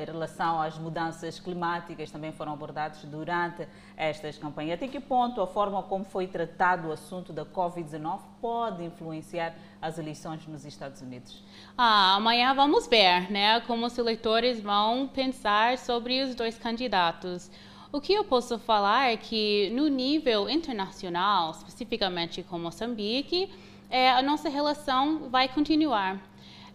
[0.00, 3.66] em relação às mudanças climáticas, também foram abordadas durante
[3.96, 4.74] estas campanhas.
[4.74, 9.98] Até que ponto a forma como foi tratado o assunto da Covid-19 pode influenciar as
[9.98, 11.42] eleições nos Estados Unidos?
[11.76, 17.50] Ah, amanhã vamos ver né, como os eleitores vão pensar sobre os dois candidatos.
[17.90, 23.50] O que eu posso falar é que, no nível internacional, especificamente com Moçambique,
[23.90, 26.20] é, a nossa relação vai continuar.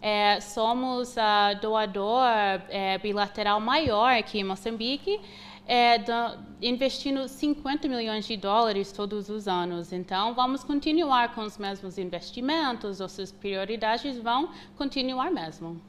[0.06, 2.26] É, somos a doador
[2.68, 5.18] é, bilateral maior aqui em Moçambique,
[5.66, 9.94] é, do, investindo 50 milhões de dólares todos os anos.
[9.94, 15.82] Então, vamos continuar com os mesmos investimentos, nossas prioridades vão continuar mesmo.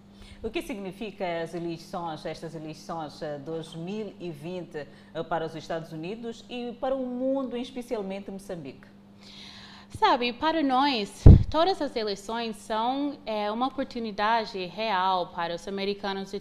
[0.44, 6.72] O que significa as eleições, estas eleições 2020 eh, eh, para os Estados Unidos e
[6.78, 8.93] para o mundo, especialmente Moçambique?
[9.98, 16.32] Sabe, para nós, todas as eleições são é, uma oportunidade real para os americanos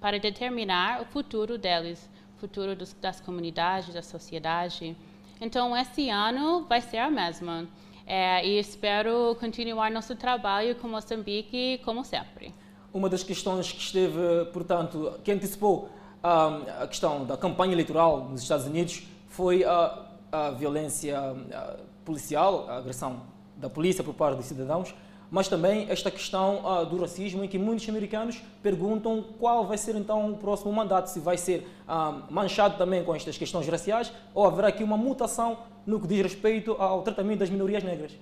[0.00, 4.96] para determinar o futuro deles, o futuro dos, das comunidades, da sociedade.
[5.38, 7.68] Então, esse ano vai ser a mesma.
[8.06, 12.54] É, e espero continuar nosso trabalho com Moçambique como sempre.
[12.94, 15.90] Uma das questões que esteve, portanto, que antecipou
[16.22, 22.66] a, a questão da campanha eleitoral nos Estados Unidos foi a, a violência a, policial,
[22.68, 23.22] a agressão
[23.56, 24.94] da polícia por parte dos cidadãos,
[25.30, 29.94] mas também esta questão uh, do racismo, em que muitos americanos perguntam qual vai ser
[29.94, 34.44] então o próximo mandato, se vai ser uh, manchado também com estas questões raciais ou
[34.44, 38.12] haverá aqui uma mutação no que diz respeito ao tratamento das minorias negras.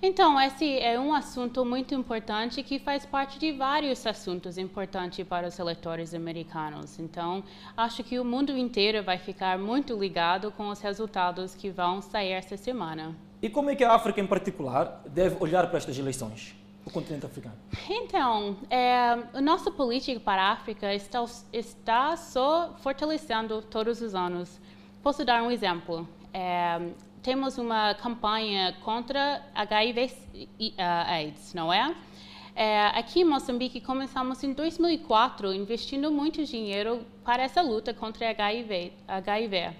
[0.00, 5.48] Então, esse é um assunto muito importante que faz parte de vários assuntos importantes para
[5.48, 7.00] os eleitores americanos.
[7.00, 7.42] Então,
[7.76, 12.30] acho que o mundo inteiro vai ficar muito ligado com os resultados que vão sair
[12.30, 13.16] esta semana.
[13.42, 16.54] E como é que a África, em particular, deve olhar para estas eleições?
[16.86, 17.56] O continente africano?
[17.90, 24.60] Então, é, a nossa política para a África está, está só fortalecendo todos os anos.
[25.02, 26.08] Posso dar um exemplo.
[26.32, 26.80] É,
[27.22, 31.94] temos uma campanha contra HIV uh, AIDS, não é?
[32.54, 32.86] é?
[32.88, 38.92] Aqui em Moçambique começamos em 2004 investindo muito dinheiro para essa luta contra HIV.
[39.06, 39.74] HIV.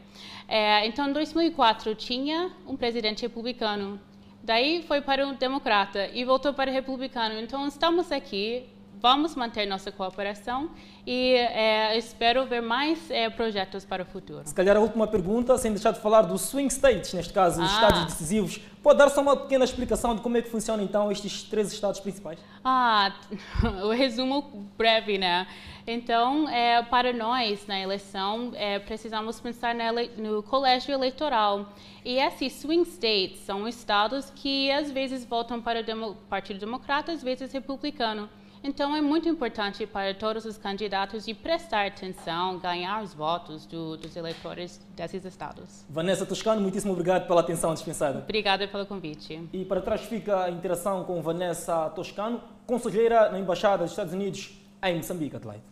[0.49, 4.01] É, então, em 2004 tinha um presidente republicano,
[4.43, 7.39] daí foi para um democrata e voltou para o republicano.
[7.39, 8.67] Então, estamos aqui
[9.01, 10.71] vamos manter nossa cooperação
[11.07, 14.43] e é, espero ver mais é, projetos para o futuro.
[14.45, 17.69] Se calhar a última pergunta, sem deixar de falar dos swing states, neste caso, os
[17.69, 17.75] ah.
[17.75, 18.61] estados decisivos.
[18.83, 22.01] Pode dar só uma pequena explicação de como é que funcionam então estes três estados
[22.01, 22.39] principais?
[22.65, 23.13] Ah,
[23.85, 25.47] o resumo breve, né?
[25.87, 29.75] Então, é, para nós, na eleição, é, precisamos pensar
[30.19, 31.73] no colégio eleitoral.
[32.05, 37.13] E esses swing states são estados que às vezes votam para o Demo Partido Democrata,
[37.13, 38.29] às vezes republicano.
[38.63, 43.97] Então, é muito importante para todos os candidatos de prestar atenção, ganhar os votos do,
[43.97, 45.85] dos eleitores desses estados.
[45.89, 48.19] Vanessa Toscano, muitíssimo obrigado pela atenção dispensada.
[48.19, 49.49] Obrigada pelo convite.
[49.53, 54.51] E para trás fica a interação com Vanessa Toscano, conselheira na Embaixada dos Estados Unidos
[54.83, 55.63] em Moçambique, Adelaide.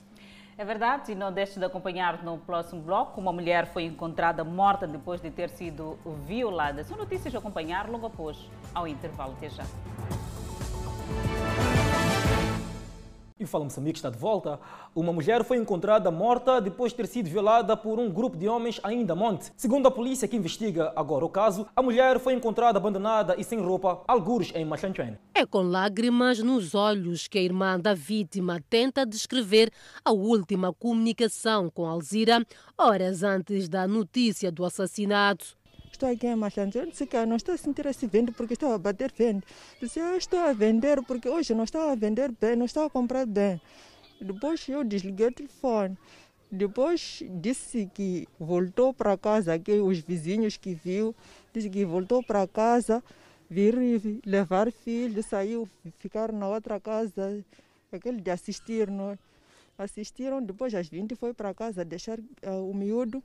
[0.59, 3.21] É verdade, e não deixe de acompanhar no próximo bloco.
[3.21, 6.83] Uma mulher foi encontrada morta depois de ter sido violada.
[6.83, 8.39] São notícias a acompanhar logo após
[8.75, 9.35] ao intervalo.
[9.37, 9.65] Até já.
[13.39, 14.59] E o Fala Moçambique está de volta.
[14.95, 18.81] Uma mulher foi encontrada morta depois de ter sido violada por um grupo de homens
[18.83, 19.53] ainda monte.
[19.59, 23.61] Segundo a polícia que investiga agora o caso, a mulher foi encontrada abandonada e sem
[23.61, 25.19] roupa, algures em Machanchuene.
[25.35, 29.71] É com lágrimas nos olhos que a irmã da vítima tenta descrever
[30.03, 32.43] a última comunicação com Alzira,
[32.79, 35.56] horas antes da notícia do assassinato.
[35.97, 36.79] Estou aqui em Machanjo.
[36.79, 39.47] Eu disse que não estou a sentir esse vento porque estou a bater vento.
[39.81, 42.91] Disse, eu estou a vender porque hoje não estava a vender bem, não estava a
[42.91, 43.59] comprar bem.
[44.21, 45.97] Depois eu desliguei o telefone.
[46.53, 51.15] Depois disse que voltou para casa, que os vizinhos que viu,
[51.55, 53.03] disse que voltou para casa,
[53.49, 53.75] vir
[54.27, 55.67] levar filho, saiu,
[55.99, 57.43] ficar na outra casa,
[57.91, 59.19] aquele de assistir, não?
[59.79, 63.23] Assistiram, depois às 20 foi para casa deixar uh, o miúdo,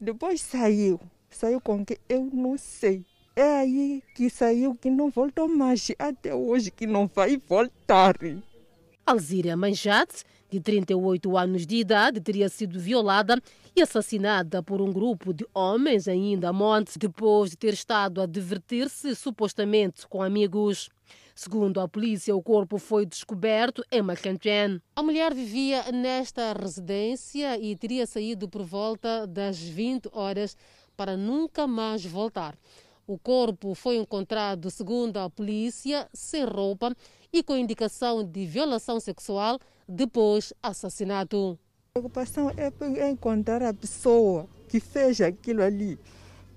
[0.00, 1.00] depois saiu.
[1.30, 3.04] Saiu com que eu não sei.
[3.36, 5.92] É aí que saiu que não voltou mais.
[5.98, 8.16] Até hoje que não vai voltar.
[9.06, 13.40] Alzira Manjate, de 38 anos de idade, teria sido violada
[13.76, 18.26] e assassinada por um grupo de homens ainda a monte, depois de ter estado a
[18.26, 20.90] divertir-se supostamente com amigos.
[21.34, 24.82] Segundo a polícia, o corpo foi descoberto em Macanchen.
[24.96, 30.56] A mulher vivia nesta residência e teria saído por volta das 20 horas
[30.98, 32.58] para nunca mais voltar.
[33.06, 36.92] O corpo foi encontrado, segundo a polícia, sem roupa
[37.32, 41.56] e com indicação de violação sexual depois assassinato.
[41.90, 45.96] A preocupação é encontrar a pessoa que fez aquilo ali.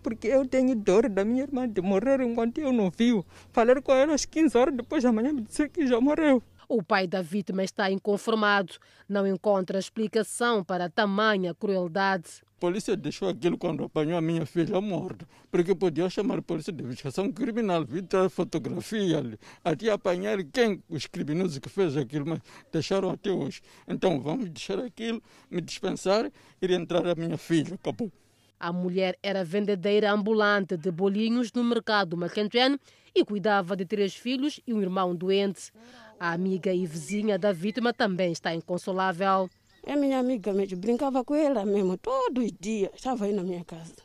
[0.01, 3.23] Porque eu tenho dor da minha irmã de morrer enquanto eu não vi.
[3.51, 6.41] Falei com ela às 15 horas, depois da manhã me disse que já morreu.
[6.67, 8.73] O pai da vítima está inconformado.
[9.07, 15.27] Não encontra explicação para tamanha crueldade polícia deixou aquilo quando apanhou a minha filha morta,
[15.49, 20.79] porque podia chamar a polícia de investigação criminal, vir a fotografia ali, até apanhar quem,
[20.87, 22.39] os criminosos que fez aquilo, mas
[22.71, 23.61] deixaram até hoje.
[23.87, 25.19] Então vamos deixar aquilo,
[25.49, 28.11] me dispensar e entrar a minha filha, acabou.
[28.59, 32.79] A mulher era vendedeira ambulante de bolinhos no mercado Macantuano
[33.15, 35.71] e cuidava de três filhos e um irmão doente.
[36.19, 39.49] A amiga e vizinha da vítima também está inconsolável.
[39.83, 43.65] É minha amiga mesmo, brincava com ela mesmo, todos os dias, estava aí na minha
[43.65, 43.95] casa.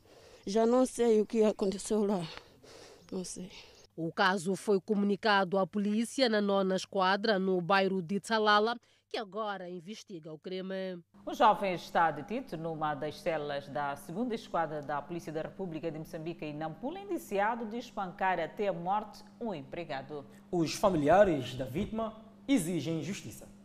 [0.47, 2.27] Já não sei o que aconteceu lá,
[3.13, 3.51] não sei.
[3.95, 8.77] O caso foi comunicado à polícia na nona esquadra, no bairro de Tsalala,
[9.09, 10.99] que agora investiga o crime.
[11.27, 15.99] O jovem está detido numa das celas da segunda esquadra da Polícia da República de
[15.99, 20.25] Moçambique em Nampula, indiciado de espancar até a morte um empregado.
[20.51, 22.15] Os familiares da vítima
[22.49, 23.56] exigem justiça.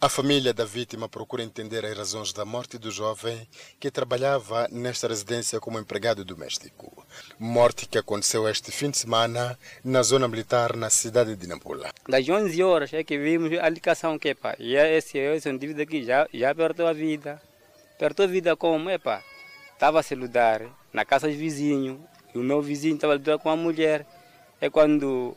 [0.00, 3.48] A família da vítima procura entender as razões da morte do jovem
[3.80, 7.04] que trabalhava nesta residência como empregado doméstico.
[7.38, 11.90] Morte que aconteceu este fim de semana na zona militar na cidade de Nampula.
[12.08, 15.82] Das 11 horas é que vimos a ligação que pá, e é esse, esse indivíduo
[15.82, 17.40] aqui já, já perdeu a vida.
[17.98, 18.90] Perdeu a vida como?
[18.90, 19.22] É pá,
[19.72, 20.62] estava a se lutar
[20.92, 21.98] na casa dos vizinhos
[22.34, 24.06] e o meu vizinho estava a lutar com a mulher.
[24.60, 25.36] É quando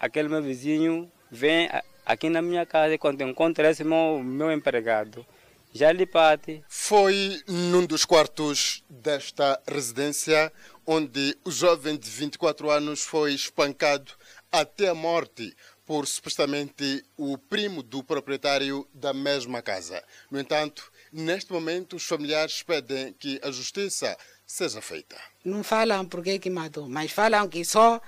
[0.00, 1.68] aquele meu vizinho vem
[2.04, 5.24] aqui na minha casa, quando encontro esse meu, meu empregado,
[5.72, 6.62] já lhe bate.
[6.68, 10.52] Foi num dos quartos desta residência
[10.86, 14.12] onde o jovem de 24 anos foi espancado
[14.50, 15.54] até a morte
[15.86, 20.02] por supostamente o primo do proprietário da mesma casa.
[20.30, 25.14] No entanto, Neste momento, os familiares pedem que a justiça seja feita.
[25.44, 28.00] Não falam por que matou, mas falam que só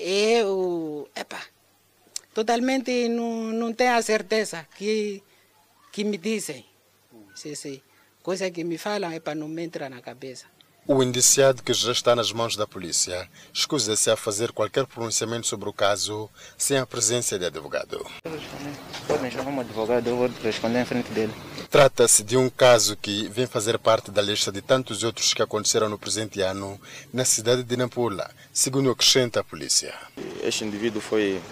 [0.00, 1.08] é o.
[1.14, 1.40] Epa,
[2.38, 5.20] totalmente não, não tenho a certeza que,
[5.90, 6.64] que me dizem.
[7.34, 7.82] Sim, sim.
[8.22, 10.46] Coisa que me falam é para não me entrar na cabeça.
[10.86, 15.68] O indiciado, que já está nas mãos da polícia, escusa-se a fazer qualquer pronunciamento sobre
[15.68, 18.06] o caso sem a presença de advogado.
[19.08, 21.34] Podem chamar um advogado, eu vou responder em frente dele.
[21.68, 25.88] Trata-se de um caso que vem fazer parte da lista de tantos outros que aconteceram
[25.88, 26.80] no presente ano
[27.12, 29.92] na cidade de Nampula, segundo acrescenta a polícia.
[30.42, 31.42] Este indivíduo foi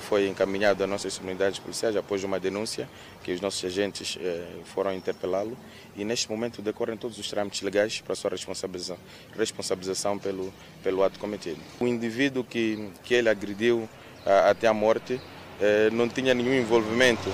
[0.00, 2.88] foi encaminhado às nossas unidades policiais após uma denúncia
[3.22, 5.56] que os nossos agentes é, foram interpelá-lo
[5.96, 8.96] e neste momento decorrem todos os trâmites legais para a sua responsabilização,
[9.36, 11.60] responsabilização pelo, pelo ato cometido.
[11.78, 13.88] O indivíduo que, que ele agrediu
[14.24, 15.20] a, até a morte
[15.60, 17.28] é, não tinha nenhum envolvimento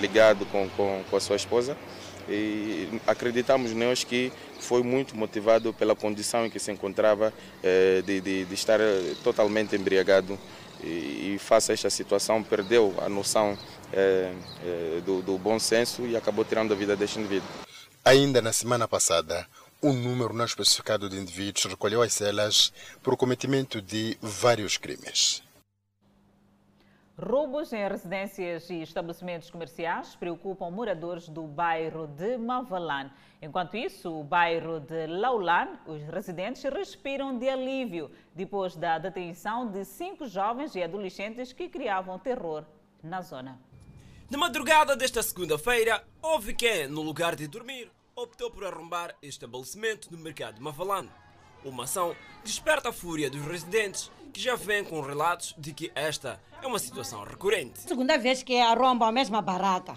[0.00, 1.76] ligado com, com, com a sua esposa
[2.28, 7.32] e acreditamos nós que foi muito motivado pela condição em que se encontrava
[8.04, 8.80] de, de, de estar
[9.22, 10.36] totalmente embriagado
[10.82, 13.56] e, e face a esta situação perdeu a noção
[13.92, 14.32] é,
[14.64, 17.48] é, do, do bom senso e acabou tirando a vida deste indivíduo.
[18.04, 19.46] Ainda na semana passada,
[19.82, 22.72] um número não especificado de indivíduos recolheu as celas
[23.02, 25.42] por cometimento de vários crimes.
[27.18, 33.10] Roubos em residências e estabelecimentos comerciais preocupam moradores do bairro de Mavalan.
[33.40, 39.82] Enquanto isso, o bairro de Laulan, os residentes respiram de alívio depois da detenção de
[39.86, 42.66] cinco jovens e adolescentes que criavam terror
[43.02, 43.58] na zona.
[44.30, 50.18] Na madrugada desta segunda-feira, houve quem, no lugar de dormir, optou por arrombar estabelecimento no
[50.18, 51.08] mercado de Mavalan.
[51.64, 52.14] Uma ação
[52.44, 56.78] desperta a fúria dos residentes que já vêm com relatos de que esta é uma
[56.78, 57.80] situação recorrente.
[57.80, 59.96] Segunda vez que arrombam a mesma barraca.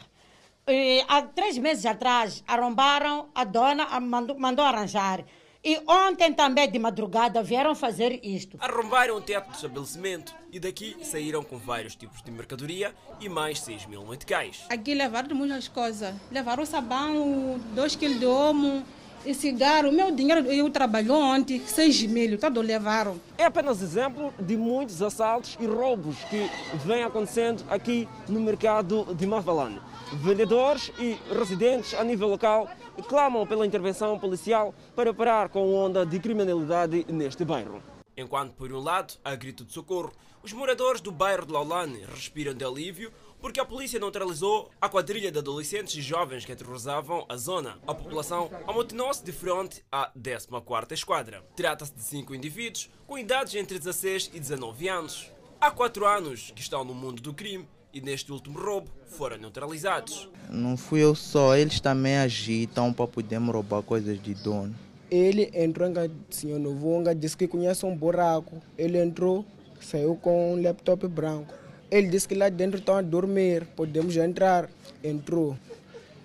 [0.65, 5.25] E, há três meses atrás arrombaram, a dona mandou, mandou arranjar.
[5.61, 8.55] E ontem também de madrugada vieram fazer isto.
[8.61, 13.59] Arrombaram o teto do estabelecimento e daqui saíram com vários tipos de mercadoria e mais
[13.59, 14.65] 6 mil meticais.
[14.69, 16.15] Aqui levaram muitas coisas.
[16.31, 18.85] Levaram sabão, 2 quilos de omo,
[19.25, 23.19] e cigarro, meu dinheiro eu trabalho ontem, 6 mil, todo levaram.
[23.37, 26.49] É apenas exemplo de muitos assaltos e roubos que
[26.85, 29.81] vêm acontecendo aqui no mercado de Mavalane.
[30.13, 32.67] Vendedores e residentes a nível local
[33.07, 37.81] clamam pela intervenção policial para parar com a onda de criminalidade neste bairro.
[38.17, 40.11] Enquanto, por um lado, há grito de socorro,
[40.41, 43.11] os moradores do bairro de Laulane respiram de alívio
[43.41, 47.77] porque a polícia neutralizou a quadrilha de adolescentes e jovens que aterrorizavam a zona.
[47.87, 51.43] A população amotinou-se de frente à 14ª Esquadra.
[51.55, 55.31] Trata-se de cinco indivíduos com idades entre 16 e 19 anos.
[55.59, 60.29] Há quatro anos que estão no mundo do crime e neste último roubo foram neutralizados.
[60.49, 64.75] Não fui eu só, eles também agitam para podermos roubar coisas de dono.
[65.09, 68.61] Ele entrou em senhor Novonga, disse que conhece um buraco.
[68.77, 69.43] Ele entrou,
[69.81, 71.58] saiu com um laptop branco.
[71.91, 74.69] Ele disse que lá dentro estão a dormir, podemos entrar.
[75.03, 75.57] Entrou.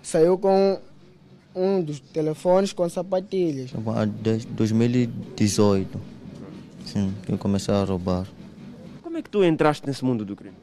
[0.03, 0.79] Saiu com
[1.55, 3.71] um dos telefones com sapatilhas.
[4.49, 6.01] 2018,
[6.85, 8.27] sim, eu comecei a roubar.
[9.01, 10.57] Como é que tu entraste nesse mundo do crime?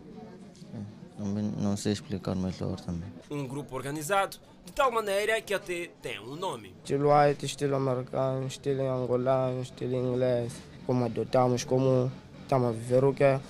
[1.17, 3.09] Também não sei explicar melhor também.
[3.31, 4.37] Um grupo organizado
[4.67, 6.75] de tal maneira que até tem um nome.
[6.83, 10.53] Estilo white, estilo americano, estilo angolano, estilo inglês.
[10.87, 12.11] Como adotamos, como
[12.43, 13.41] estamos a viver o que é.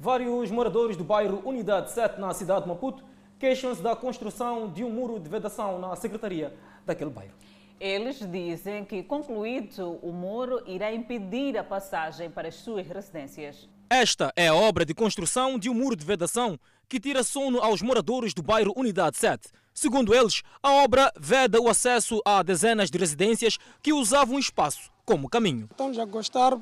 [0.00, 3.02] Vários moradores do bairro Unidade 7, na cidade de Maputo,
[3.36, 6.54] queixam-se da construção de um muro de vedação na secretaria
[6.86, 7.32] daquele bairro.
[7.80, 13.68] Eles dizem que, concluído o muro, irá impedir a passagem para as suas residências.
[13.90, 17.82] Esta é a obra de construção de um muro de vedação que tira sono aos
[17.82, 19.48] moradores do bairro Unidade 7.
[19.74, 24.92] Segundo eles, a obra veda o acesso a dezenas de residências que usavam o espaço
[25.04, 25.66] como caminho.
[25.70, 26.52] Estamos a gostar,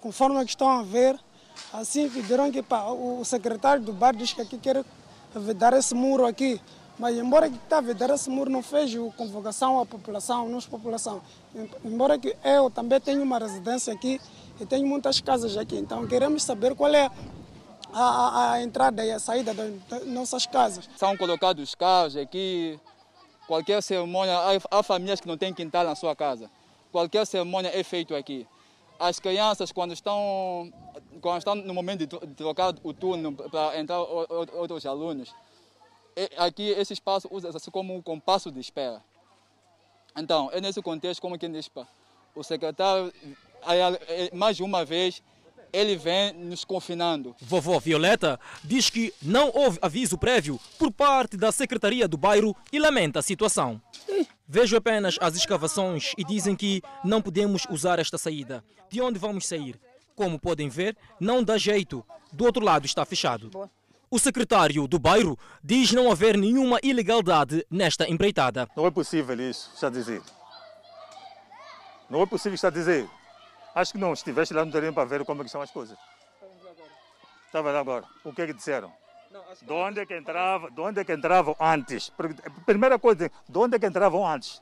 [0.00, 1.18] conforme estão a ver,
[1.72, 4.84] Assim pediram que pá, o secretário do bar diz que aqui quer
[5.34, 6.60] vedar esse muro aqui.
[6.98, 11.22] Mas embora que está vedar esse muro, não fez convocação à população, nossa população.
[11.84, 14.20] Embora que eu também tenho uma residência aqui
[14.60, 15.76] e tenho muitas casas aqui.
[15.76, 17.10] Então queremos saber qual é
[17.92, 20.90] a, a, entrada e a saída das, das nossas casas.
[20.96, 22.78] São colocados carros aqui,
[23.46, 26.50] qualquer cerimônia, há, há famílias que não têm quintal na sua casa.
[26.92, 28.46] Qualquer cerimônia é feito aqui
[29.00, 30.70] as crianças, quando estão,
[31.22, 35.34] quando estão no momento de trocar o turno para entrar outros alunos,
[36.36, 39.02] aqui esse espaço usa-se como um compasso de espera.
[40.14, 41.70] Então, é nesse contexto, como diz,
[42.34, 43.10] o secretário,
[44.34, 45.22] mais de uma vez,
[45.72, 47.34] ele vem nos confinando.
[47.40, 52.78] Vovó Violeta diz que não houve aviso prévio por parte da Secretaria do Bairro e
[52.78, 53.80] lamenta a situação.
[54.46, 58.64] Vejo apenas as escavações e dizem que não podemos usar esta saída.
[58.90, 59.78] De onde vamos sair?
[60.16, 62.04] Como podem ver, não dá jeito.
[62.32, 63.50] Do outro lado está fechado.
[64.10, 68.68] O secretário do bairro diz não haver nenhuma ilegalidade nesta empreitada.
[68.76, 70.20] Não é possível isso, está a dizer.
[72.10, 73.08] Não é possível está a dizer.
[73.74, 75.70] Acho que não, se estivesse lá no terreno para ver como é que são as
[75.70, 75.96] coisas.
[77.46, 78.04] Estava lá agora.
[78.24, 78.92] O que é que disseram?
[79.62, 82.12] De onde é que entrava, de onde é que entravam antes?
[82.66, 84.60] Primeira coisa, de onde é que entravam antes?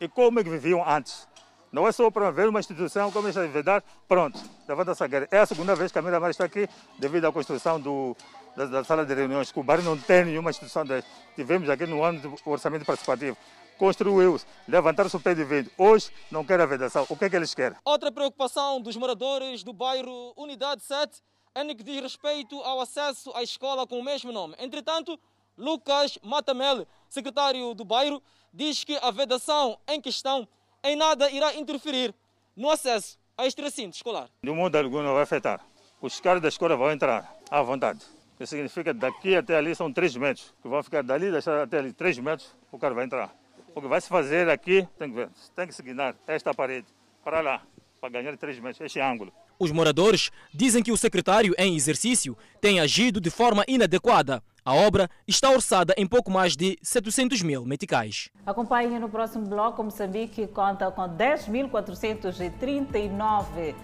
[0.00, 1.28] E como é que viviam antes?
[1.70, 4.38] Não é só para ver uma instituição como esta verdade, pronto,
[4.68, 5.28] levanta-se a guerra.
[5.30, 8.14] É a segunda vez que a Miramar está aqui devido à construção do,
[8.54, 9.50] da, da, sala de reuniões.
[9.54, 11.06] O Bairro não tem nenhuma instituição dessa.
[11.34, 13.38] Tivemos aqui no ano do orçamento participativo.
[13.82, 15.68] Construiu-se, levantaram-se o pé de vento.
[15.76, 17.04] Hoje não quer a vedação.
[17.08, 17.76] O que é que eles querem?
[17.84, 21.20] Outra preocupação dos moradores do bairro Unidade 7
[21.52, 24.54] é no que diz respeito ao acesso à escola com o mesmo nome.
[24.60, 25.18] Entretanto,
[25.58, 28.22] Lucas Matamel, secretário do bairro,
[28.54, 30.46] diz que a vedação em questão
[30.84, 32.14] em nada irá interferir
[32.56, 34.28] no acesso a este recinto escolar.
[34.44, 35.60] De modo algum não vai afetar.
[36.00, 37.98] Os caras da escola vão entrar à vontade.
[38.38, 40.54] Isso significa que daqui até ali são 3 metros.
[40.62, 43.41] Que vão ficar dali até ali 3 metros, o cara vai entrar.
[43.74, 45.96] O que vai se fazer aqui, tem que ver, tem que seguir
[46.26, 46.86] esta parede
[47.24, 47.62] para lá,
[48.00, 49.32] para ganhar 3 metros, este ângulo.
[49.58, 54.42] Os moradores dizem que o secretário em exercício tem agido de forma inadequada.
[54.64, 58.28] A obra está orçada em pouco mais de 700 mil meticais.
[58.44, 59.82] Acompanhe no próximo bloco.
[59.82, 63.74] Moçambique conta com 10.439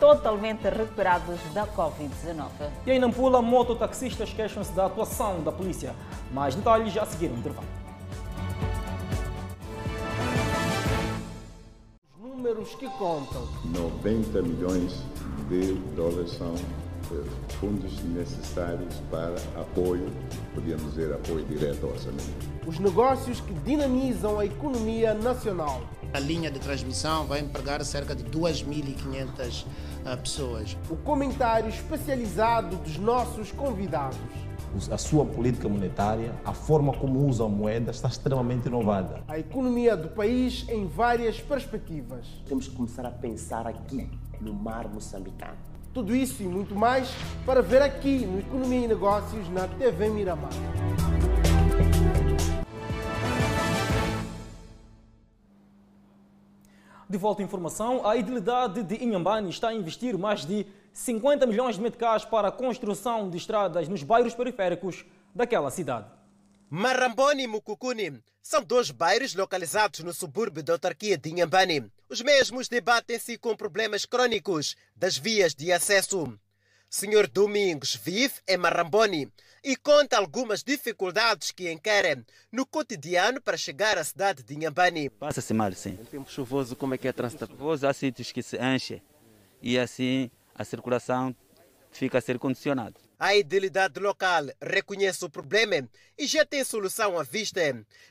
[0.00, 2.48] totalmente recuperados da Covid-19.
[2.86, 5.94] E em Nampula, mototaxistas queixam-se da atuação da polícia.
[6.32, 7.83] Mais detalhes já a seguir o intervalo.
[12.34, 13.46] Números que contam.
[13.64, 14.92] 90 milhões
[15.48, 16.54] de dólares são
[17.60, 20.10] fundos necessários para apoio,
[20.54, 22.50] podíamos dizer apoio direto ao orçamento.
[22.66, 25.82] Os negócios que dinamizam a economia nacional.
[26.12, 29.66] A linha de transmissão vai empregar cerca de 2.500
[30.22, 30.76] pessoas.
[30.90, 34.18] O comentário especializado dos nossos convidados.
[34.90, 39.22] A sua política monetária, a forma como usa a moeda está extremamente inovada.
[39.28, 42.26] A economia do país em várias perspectivas.
[42.48, 44.10] Temos que começar a pensar aqui,
[44.40, 45.56] no mar moçambicano.
[45.92, 47.08] Tudo isso e muito mais
[47.46, 50.50] para ver aqui no Economia e Negócios na TV Miramar.
[57.08, 61.74] De volta à informação, a idilidade de Inhambane está a investir mais de 50 milhões
[61.74, 66.06] de meticais para a construção de estradas nos bairros periféricos daquela cidade.
[66.70, 71.90] Maramboni e Mucucuni são dois bairros localizados no subúrbio da autarquia de Inhambane.
[72.08, 76.32] Os mesmos debatem-se com problemas crônicos das vias de acesso.
[76.88, 79.28] Senhor Domingos vive em Maramboni
[79.64, 85.10] e conta algumas dificuldades que encara no cotidiano para chegar à cidade de Inhambane.
[85.10, 85.98] Passa-se mal, sim.
[86.00, 87.48] Em tempo chuvoso, como é que é trânsito?
[87.48, 89.02] Chuvoso, há sítios que se enchem
[89.60, 91.34] e assim a circulação
[91.90, 92.94] fica a ser condicionada.
[93.18, 95.88] A idilidade local reconhece o problema
[96.18, 97.60] e já tem solução à vista.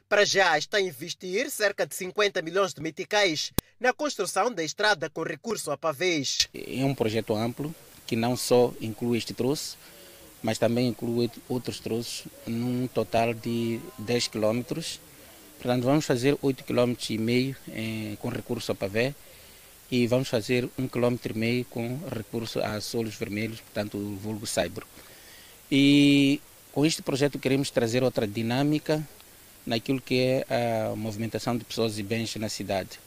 [0.08, 5.10] Para já está a investir cerca de 50 milhões de meticais na construção da estrada
[5.10, 6.48] com recurso a pavês.
[6.54, 7.76] É um projeto amplo
[8.08, 9.78] que não só inclui este troço,
[10.41, 15.00] mas também inclui outros troços, num total de 10 quilômetros.
[15.60, 19.14] Portanto, vamos fazer 8 km e meio eh, com recurso a pavê
[19.91, 24.47] e vamos fazer um quilômetro e meio com recurso a solos vermelhos, portanto o vulgo
[24.47, 24.88] saibro.
[25.71, 29.07] E com este projeto queremos trazer outra dinâmica
[29.65, 30.45] naquilo que é
[30.91, 32.99] a movimentação de pessoas e bens na cidade.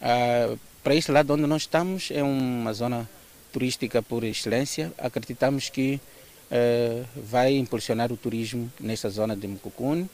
[0.00, 3.08] Ah, para este lado onde nós estamos é uma zona
[3.52, 4.92] turística por excelência.
[4.98, 6.00] Acreditamos que
[6.50, 10.08] ah, vai impulsionar o turismo nesta zona de Mucucune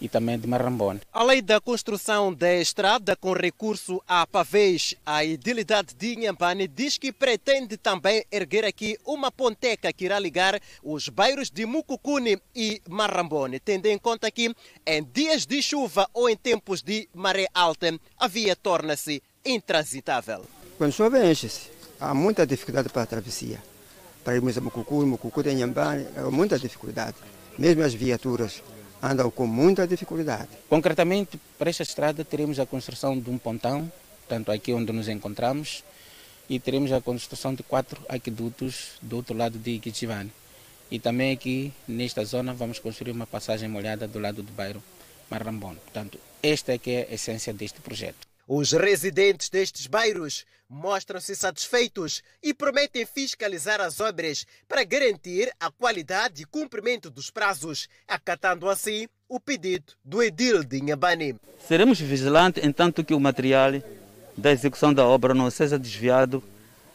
[0.00, 1.00] e também de Marrambone.
[1.12, 7.12] Além da construção da estrada com recurso a pavês, a idilidade de Inhambane diz que
[7.12, 13.60] pretende também erguer aqui uma ponteca que irá ligar os bairros de Mucucune e Marrambone,
[13.60, 14.54] tendo em conta que
[14.86, 20.44] em dias de chuva ou em tempos de maré alta, a via torna-se intransitável.
[20.78, 21.70] Quando chove, enche-se.
[21.98, 23.62] Há muita dificuldade para a travessia.
[24.24, 27.16] Para irmos a Mucucune, Mucucune e Inhambane, há muita dificuldade.
[27.58, 28.62] Mesmo as viaturas
[29.02, 30.48] andam com muita dificuldade.
[30.68, 33.90] Concretamente, para esta estrada teremos a construção de um pontão,
[34.28, 35.82] tanto aqui onde nos encontramos,
[36.48, 40.32] e teremos a construção de quatro aquedutos do outro lado de Iquichivane.
[40.90, 44.82] E também aqui, nesta zona, vamos construir uma passagem molhada do lado do bairro
[45.30, 45.76] Marrambone.
[45.76, 48.29] Portanto, esta é que é a essência deste projeto.
[48.52, 56.42] Os residentes destes bairros mostram-se satisfeitos e prometem fiscalizar as obras para garantir a qualidade
[56.42, 61.36] e cumprimento dos prazos, acatando assim o pedido do edil de Inhambane.
[61.68, 63.70] Seremos vigilantes entanto que o material
[64.36, 66.42] da execução da obra não seja desviado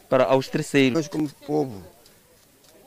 [0.09, 0.93] para aos terceiros.
[0.93, 1.81] Nós, como povo,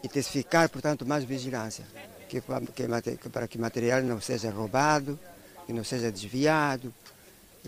[0.05, 1.87] intensificar, portanto, mais vigilância,
[2.29, 5.19] que, que, para que o material não seja roubado,
[5.65, 6.93] que não seja desviado.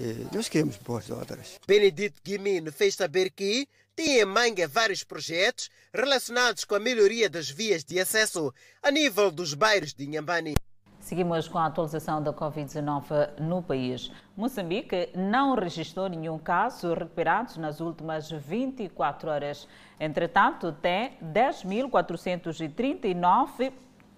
[0.01, 1.61] E nós queremos boas obras.
[1.67, 7.51] Benedito Guimino fez saber que tem em manga vários projetos relacionados com a melhoria das
[7.51, 8.51] vias de acesso
[8.83, 10.55] a nível dos bairros de Inhambane.
[11.01, 14.11] Seguimos com a atualização da Covid-19 no país.
[14.35, 19.69] Moçambique não registrou nenhum caso recuperado nas últimas 24 horas.
[19.99, 23.71] Entretanto, tem 10.439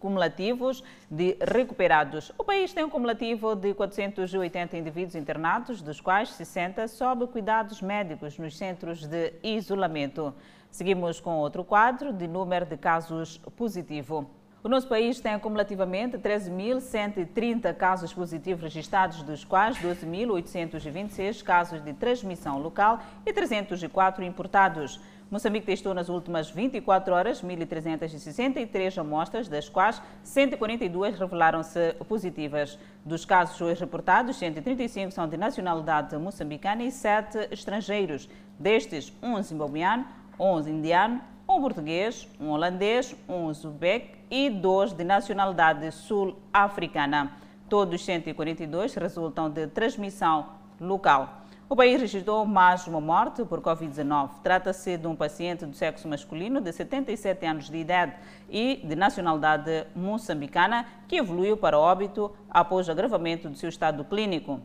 [0.03, 2.33] cumulativos de recuperados.
[2.37, 8.37] O país tem um cumulativo de 480 indivíduos internados, dos quais 60 sob cuidados médicos
[8.37, 10.35] nos centros de isolamento.
[10.73, 14.29] Seguimos com outro quadro de número de casos positivo.
[14.65, 22.59] O nosso país tem acumulativamente 13.130 casos positivos registrados, dos quais 12.826 casos de transmissão
[22.59, 25.01] local e 304 importados.
[25.33, 32.79] Moçambique testou nas últimas 24 horas 1.363 amostras, das quais 142 revelaram-se positivas.
[33.03, 38.29] Dos casos hoje reportados, 135 são de nacionalidade moçambicana e 7 estrangeiros.
[38.59, 40.05] Destes, um zimbabuiano,
[40.39, 47.33] 11 indiano, um português, um holandês, um uzbek e dois de nacionalidade sul-africana.
[47.71, 51.42] Todos 142 resultam de transmissão local.
[51.73, 54.43] O país registrou mais uma morte por Covid-19.
[54.43, 58.13] Trata-se de um paciente do sexo masculino de 77 anos de idade
[58.51, 64.61] e de nacionalidade moçambicana que evoluiu para óbito após agravamento do seu estado clínico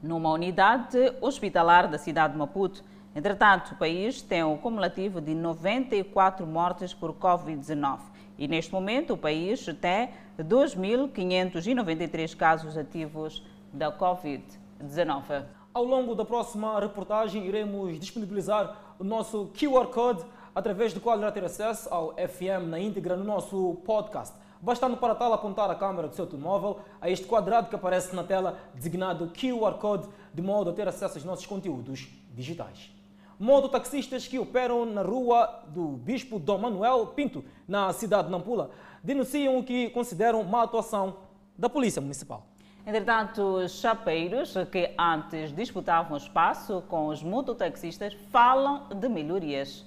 [0.00, 2.84] numa unidade hospitalar da cidade de Maputo.
[3.12, 7.98] Entretanto, o país tem um cumulativo de 94 mortes por Covid-19
[8.38, 15.55] e neste momento o país tem 2.593 casos ativos da Covid-19.
[15.76, 20.24] Ao longo da próxima reportagem, iremos disponibilizar o nosso QR Code
[20.54, 24.34] através do qual irá ter acesso ao FM na íntegra no nosso podcast.
[24.58, 28.24] Bastando para tal apontar a câmera do seu telemóvel a este quadrado que aparece na
[28.24, 32.90] tela designado QR Code, de modo a ter acesso aos nossos conteúdos digitais.
[33.38, 38.70] Mototaxistas que operam na rua do Bispo Dom Manuel Pinto, na cidade de Nampula,
[39.04, 41.16] denunciam o que consideram má atuação
[41.54, 42.46] da Polícia Municipal.
[42.86, 49.84] Entretanto, os chapeiros, que antes disputavam espaço com os mototaxistas, falam de melhorias.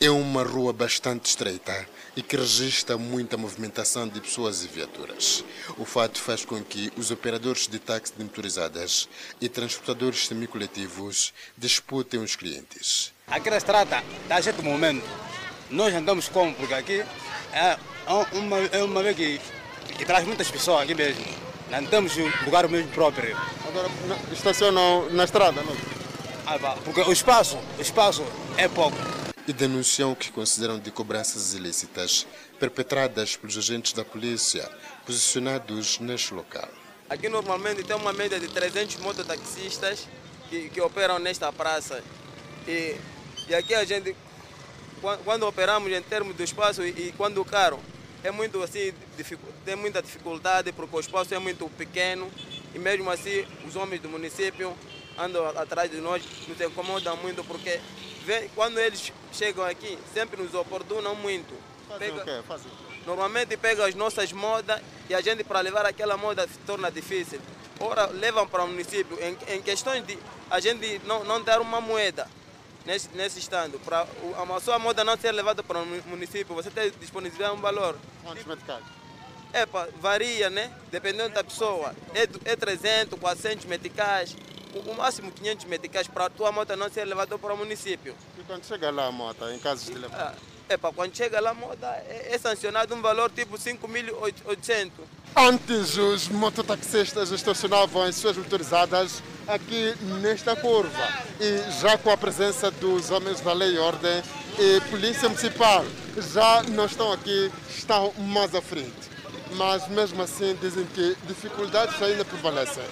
[0.00, 5.44] É uma rua bastante estreita e que registra muita movimentação de pessoas e viaturas.
[5.76, 9.08] O fato faz com que os operadores de táxi de motorizadas
[9.40, 13.12] e transportadores semicoletivos disputem os clientes.
[13.26, 15.04] Aqui na estrada, está certo momento,
[15.68, 16.54] nós andamos como?
[16.54, 17.04] Porque aqui
[17.52, 17.76] é
[18.32, 19.40] uma, é uma vez que,
[19.98, 21.49] que traz muitas pessoas aqui mesmo.
[21.70, 23.36] Não temos lugar mesmo próprio.
[23.66, 23.88] Agora
[24.32, 25.76] estacionam na estrada, não?
[26.46, 28.24] Ah, porque o espaço, o espaço
[28.56, 28.96] é pouco
[29.46, 32.26] e denunciam o que consideram de cobranças ilícitas
[32.58, 34.68] perpetradas pelos agentes da polícia
[35.06, 36.68] posicionados neste local.
[37.08, 40.06] Aqui normalmente tem uma média de 300 mototaxistas
[40.48, 42.02] que, que operam nesta praça.
[42.66, 42.96] E,
[43.48, 44.14] e aqui a gente,
[45.00, 47.80] quando, quando operamos em termos do espaço e, e quando o carro
[48.22, 48.92] é muito assim,
[49.64, 52.30] tem muita dificuldade porque o espaço é muito pequeno
[52.74, 54.76] e mesmo assim os homens do município
[55.18, 57.80] andam atrás de nós, nos incomodam muito porque
[58.54, 61.52] quando eles chegam aqui, sempre nos oportunam muito.
[61.98, 62.40] Pega, o quê?
[62.46, 63.00] Fazem o quê?
[63.06, 67.40] Normalmente pegam as nossas modas e a gente para levar aquela moda se torna difícil.
[67.80, 70.18] Ora, levam para o município em, em questões de
[70.50, 72.28] a gente não, não dar uma moeda
[72.84, 73.78] nesse, nesse estando.
[73.80, 77.96] Para a sua moda não ser levada para o município, você tem disponibilizar um valor.
[78.22, 78.84] Quantos meticais?
[79.52, 79.66] É,
[79.98, 80.72] varia, né?
[80.90, 81.94] Dependendo da pessoa.
[82.14, 84.36] É, é 300, 400 meticais
[84.74, 88.14] o máximo 500 meticais para a tua moto não ser levada para o município.
[88.38, 90.34] E quando chega lá a moto, em casos de levar?
[90.70, 94.92] É, para quando chega lá a moto é, é sancionado um valor tipo 5.800.
[95.34, 101.08] Antes os mototaxistas estacionavam as suas motorizadas aqui nesta curva
[101.40, 104.22] e já com a presença dos homens da lei e ordem
[104.60, 105.84] e polícia municipal
[106.32, 109.10] já não estão aqui, estão mais à frente.
[109.56, 112.84] Mas mesmo assim dizem que dificuldades ainda prevalecem.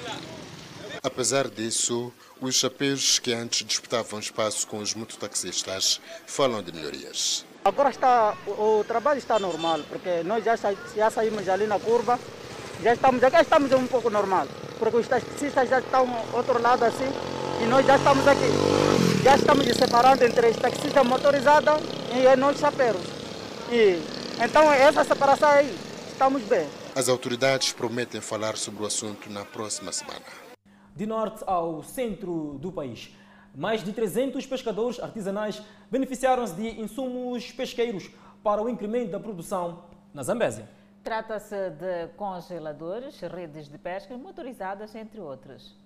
[1.01, 7.47] Apesar disso, os chapéus que antes disputavam espaço com os mototaxistas falam de melhorias.
[7.69, 10.57] Agora está, o, o trabalho está normal, porque nós já,
[10.97, 12.19] já saímos ali na curva,
[12.83, 14.47] já estamos, já estamos um pouco normal,
[14.79, 17.05] porque os taxistas já estão outro lado assim,
[17.63, 19.21] e nós já estamos aqui.
[19.23, 23.03] Já estamos separando entre os taxistas motorizados e nós chapeiros.
[23.71, 24.03] E,
[24.43, 25.79] então, essa separação aí,
[26.11, 26.67] estamos bem.
[26.95, 30.25] As autoridades prometem falar sobre o assunto na próxima semana.
[30.97, 33.11] De norte ao centro do país,
[33.59, 38.09] mais de 300 pescadores artesanais beneficiaram-se de insumos pesqueiros
[38.41, 39.83] para o incremento da produção
[40.15, 40.69] na Zambésia.
[41.03, 45.77] Trata-se de congeladores, redes de pesca motorizadas, entre outros.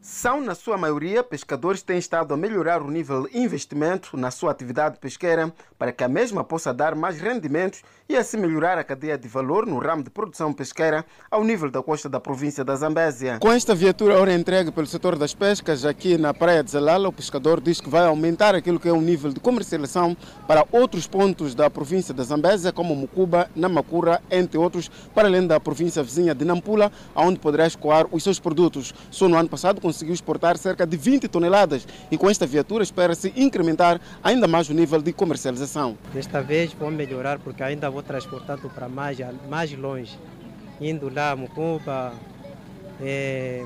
[0.00, 4.30] São, na sua maioria, pescadores que têm estado a melhorar o nível de investimento na
[4.30, 8.84] sua atividade pesqueira para que a mesma possa dar mais rendimentos e assim melhorar a
[8.84, 12.76] cadeia de valor no ramo de produção pesqueira ao nível da costa da província da
[12.76, 13.38] Zambésia.
[13.40, 17.12] Com esta viatura ora entregue pelo setor das pescas aqui na praia de Zelala, o
[17.12, 21.56] pescador diz que vai aumentar aquilo que é o nível de comercialização para outros pontos
[21.56, 26.44] da província da Zambésia, como Mucuba, Namakura, entre outros, para além da província vizinha de
[26.44, 28.94] Nampula, onde poderá escoar os seus produtos.
[29.10, 33.32] Só no ano passado conseguiu exportar cerca de 20 toneladas e com esta viatura espera-se
[33.34, 35.96] incrementar ainda mais o nível de comercialização.
[36.12, 39.16] Desta vez vou melhorar porque ainda vou transportando para mais,
[39.48, 40.18] mais longe,
[40.78, 42.12] indo lá Mucuba,
[43.00, 43.64] é,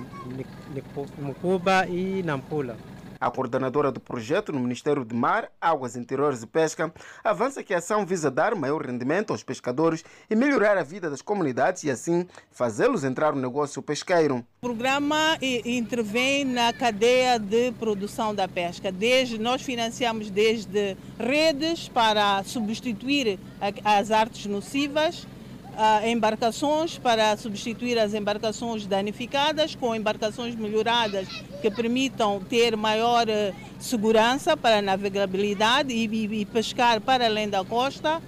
[1.19, 2.77] Mucuba e Nampula.
[3.23, 6.93] A coordenadora do projeto no Ministério de Mar, Águas Interiores e Pesca
[7.23, 11.23] avança que a ação visa dar maior rendimento aos pescadores e melhorar a vida das
[11.23, 14.45] comunidades e assim fazê-los entrar no negócio pesqueiro.
[14.61, 18.91] O programa intervém na cadeia de produção da pesca.
[18.91, 23.39] Desde nós financiamos desde redes para substituir
[23.85, 25.29] as artes nocivas
[25.73, 31.29] uh, embarcações para substituir as embarcações danificadas com embarcações melhoradas
[31.61, 37.49] que permitam ter maior uh, segurança para a navegabilidade e, e, e, pescar para além
[37.49, 38.21] da costa.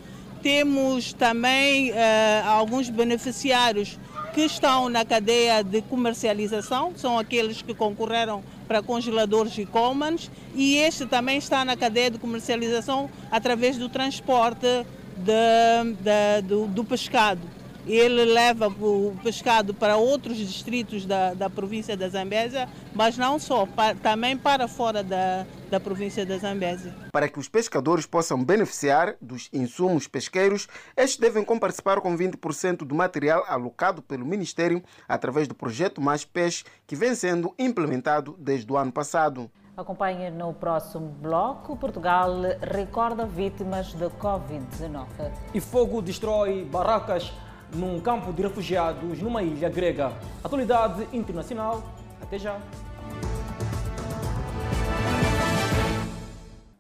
[0.43, 1.95] Temos também uh,
[2.47, 3.99] alguns beneficiários
[4.35, 10.77] que estão na cadeia de comercialização, são aqueles que concorreram para congeladores e commons, e
[10.77, 14.67] este também está na cadeia de comercialização através do transporte
[15.17, 17.43] de, de, do, do, pescado.
[17.87, 23.67] Ele leva o pescado para outros distritos da, da província da Zambésia, mas não só,
[23.67, 26.95] para, também para fora da, da província da Zambésia.
[27.13, 32.95] Para que os pescadores possam beneficiar dos insumos pesqueiros, estes devem comparticipar com 20% do
[32.95, 38.79] material alocado pelo Ministério através do projeto Mais Peixe, que vem sendo implementado desde o
[38.79, 39.51] ano passado.
[39.77, 41.77] Acompanhe no próximo bloco.
[41.77, 45.07] Portugal recorda vítimas da Covid-19.
[45.53, 47.33] E fogo destrói barracas
[47.75, 50.13] num campo de refugiados numa ilha grega.
[50.45, 51.83] Atualidade internacional.
[52.23, 52.61] Até já.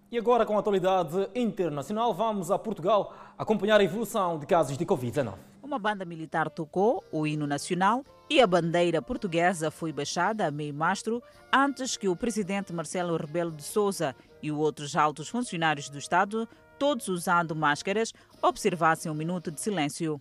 [0.08, 4.86] E agora, com a atualidade internacional, vamos a Portugal acompanhar a evolução de casos de
[4.86, 5.34] Covid-19.
[5.60, 8.04] Uma banda militar tocou o hino nacional
[8.34, 11.22] e a bandeira portuguesa foi baixada a meio mastro
[11.52, 14.12] antes que o presidente Marcelo Rebelo de Sousa
[14.42, 18.12] e outros altos funcionários do Estado, todos usando máscaras,
[18.42, 20.20] observassem um minuto de silêncio.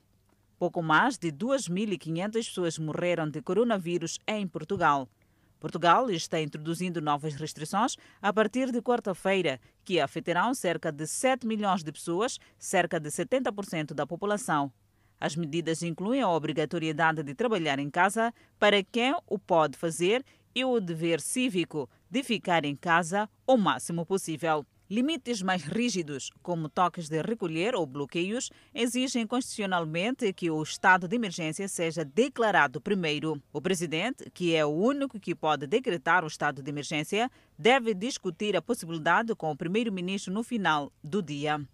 [0.59, 5.09] Pouco mais de 2.500 pessoas morreram de coronavírus em Portugal.
[5.59, 11.83] Portugal está introduzindo novas restrições a partir de quarta-feira, que afetarão cerca de 7 milhões
[11.83, 14.71] de pessoas, cerca de 70% da população.
[15.23, 20.21] As medidas incluem a obrigatoriedade de trabalhar em casa para quem o pode fazer
[20.53, 24.65] e o dever cívico de ficar em casa o máximo possível.
[24.89, 31.15] Limites mais rígidos, como toques de recolher ou bloqueios, exigem constitucionalmente que o estado de
[31.15, 33.41] emergência seja declarado primeiro.
[33.53, 38.57] O presidente, que é o único que pode decretar o estado de emergência, deve discutir
[38.57, 41.65] a possibilidade com o primeiro-ministro no final do dia.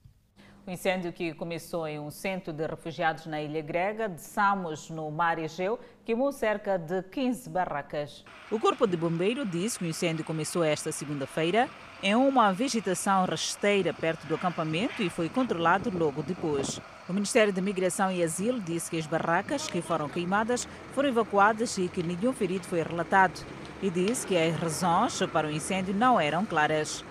[0.69, 5.09] O incêndio que começou em um centro de refugiados na ilha grega de Samos, no
[5.09, 8.23] mar Egeu, queimou cerca de 15 barracas.
[8.51, 11.67] O Corpo de Bombeiro disse que o incêndio começou esta segunda-feira
[12.03, 16.79] em uma vegetação rasteira perto do acampamento e foi controlado logo depois.
[17.09, 21.79] O Ministério da Migração e Asilo disse que as barracas que foram queimadas foram evacuadas
[21.79, 23.43] e que nenhum ferido foi relatado.
[23.81, 27.03] E disse que as razões para o incêndio não eram claras.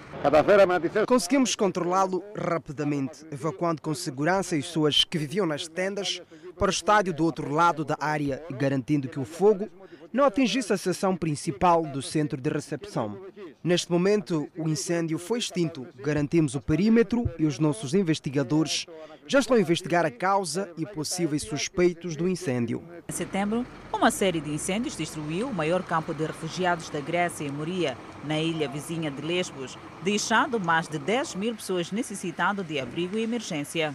[1.07, 6.21] Conseguimos controlá-lo rapidamente, evacuando com segurança as pessoas que viviam nas tendas
[6.59, 9.69] para o estádio do outro lado da área, garantindo que o fogo
[10.13, 13.19] não atingisse a seção principal do centro de recepção.
[13.63, 15.87] Neste momento, o incêndio foi extinto.
[15.97, 18.87] Garantimos o perímetro e os nossos investigadores
[19.27, 22.83] já estão a investigar a causa e possíveis suspeitos do incêndio.
[23.09, 27.51] Em setembro, uma série de incêndios destruiu o maior campo de refugiados da Grécia, em
[27.51, 33.19] Moria, na ilha vizinha de Lesbos, deixando mais de 10 mil pessoas necessitando de abrigo
[33.19, 33.95] e emergência.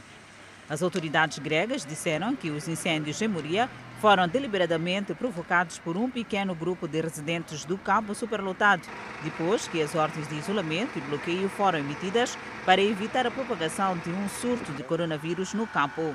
[0.70, 3.70] As autoridades gregas disseram que os incêndios em Moria
[4.04, 8.86] foram deliberadamente provocados por um pequeno grupo de residentes do campo superlotado,
[9.24, 14.10] depois que as ordens de isolamento e bloqueio foram emitidas para evitar a propagação de
[14.10, 16.14] um surto de coronavírus no campo.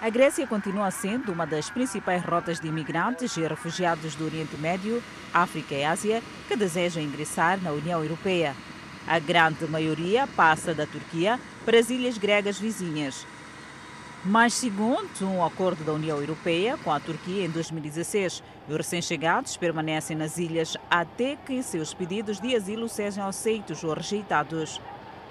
[0.00, 5.02] A Grécia continua sendo uma das principais rotas de imigrantes e refugiados do Oriente Médio,
[5.34, 8.56] África e Ásia que desejam ingressar na União Europeia.
[9.06, 13.26] A grande maioria passa da Turquia para as ilhas gregas vizinhas.
[14.24, 20.16] Mas, segundo um acordo da União Europeia com a Turquia em 2016, os recém-chegados permanecem
[20.16, 24.80] nas ilhas até que seus pedidos de asilo sejam aceitos ou rejeitados.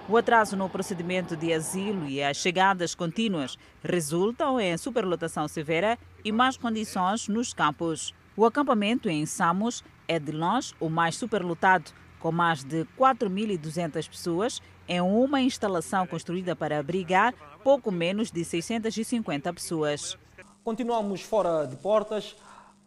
[0.07, 6.31] O atraso no procedimento de asilo e as chegadas contínuas resultam em superlotação severa e
[6.31, 8.15] más condições nos campos.
[8.37, 14.61] O acampamento em Samos é de longe o mais superlotado, com mais de 4.200 pessoas
[14.87, 17.33] em uma instalação construída para abrigar
[17.63, 20.17] pouco menos de 650 pessoas.
[20.63, 22.35] Continuamos fora de portas.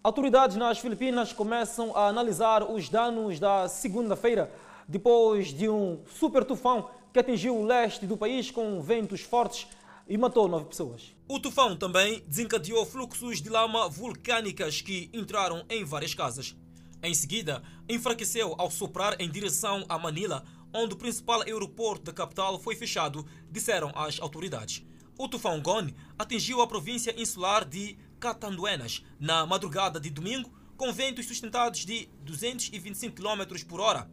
[0.02, 4.50] Autoridades nas Filipinas começam a analisar os danos da segunda-feira,
[4.88, 9.66] depois de um super tufão que atingiu o leste do país com ventos fortes
[10.08, 11.14] e matou nove pessoas.
[11.28, 16.56] O tufão também desencadeou fluxos de lama vulcânicas que entraram em várias casas.
[17.02, 22.58] Em seguida, enfraqueceu ao soprar em direção a Manila, onde o principal aeroporto da capital
[22.58, 24.84] foi fechado, disseram as autoridades.
[25.18, 31.26] O tufão Goni atingiu a província insular de Catanduenas na madrugada de domingo, com ventos
[31.26, 34.10] sustentados de 225 km por hora.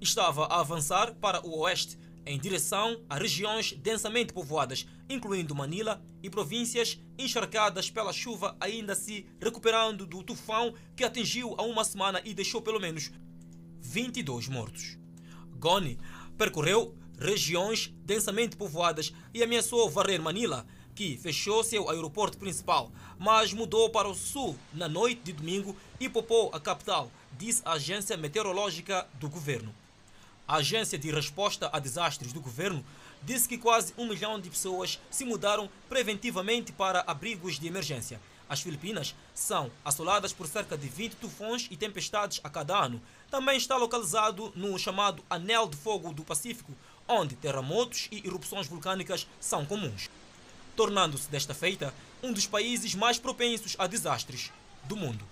[0.00, 6.30] Estava a avançar para o oeste, em direção a regiões densamente povoadas, incluindo Manila e
[6.30, 12.32] províncias encharcadas pela chuva, ainda se recuperando do tufão que atingiu há uma semana e
[12.32, 13.10] deixou pelo menos
[13.80, 15.03] 22 mortos.
[15.64, 15.98] Goni
[16.36, 23.88] percorreu regiões densamente povoadas e ameaçou varrer Manila, que fechou seu aeroporto principal, mas mudou
[23.88, 29.08] para o sul na noite de domingo e poupou a capital, disse a agência meteorológica
[29.14, 29.74] do governo.
[30.46, 32.84] A Agência de Resposta a Desastres do governo
[33.22, 38.20] disse que quase um milhão de pessoas se mudaram preventivamente para abrigos de emergência.
[38.48, 43.00] As Filipinas são assoladas por cerca de 20 tufões e tempestades a cada ano.
[43.30, 46.72] Também está localizado no chamado Anel de Fogo do Pacífico,
[47.08, 50.10] onde terremotos e erupções vulcânicas são comuns,
[50.76, 51.92] tornando-se desta feita
[52.22, 54.52] um dos países mais propensos a desastres
[54.84, 55.24] do mundo.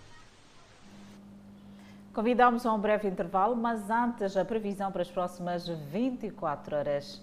[2.12, 7.22] Convidamos a um breve intervalo, mas antes a previsão para as próximas 24 horas.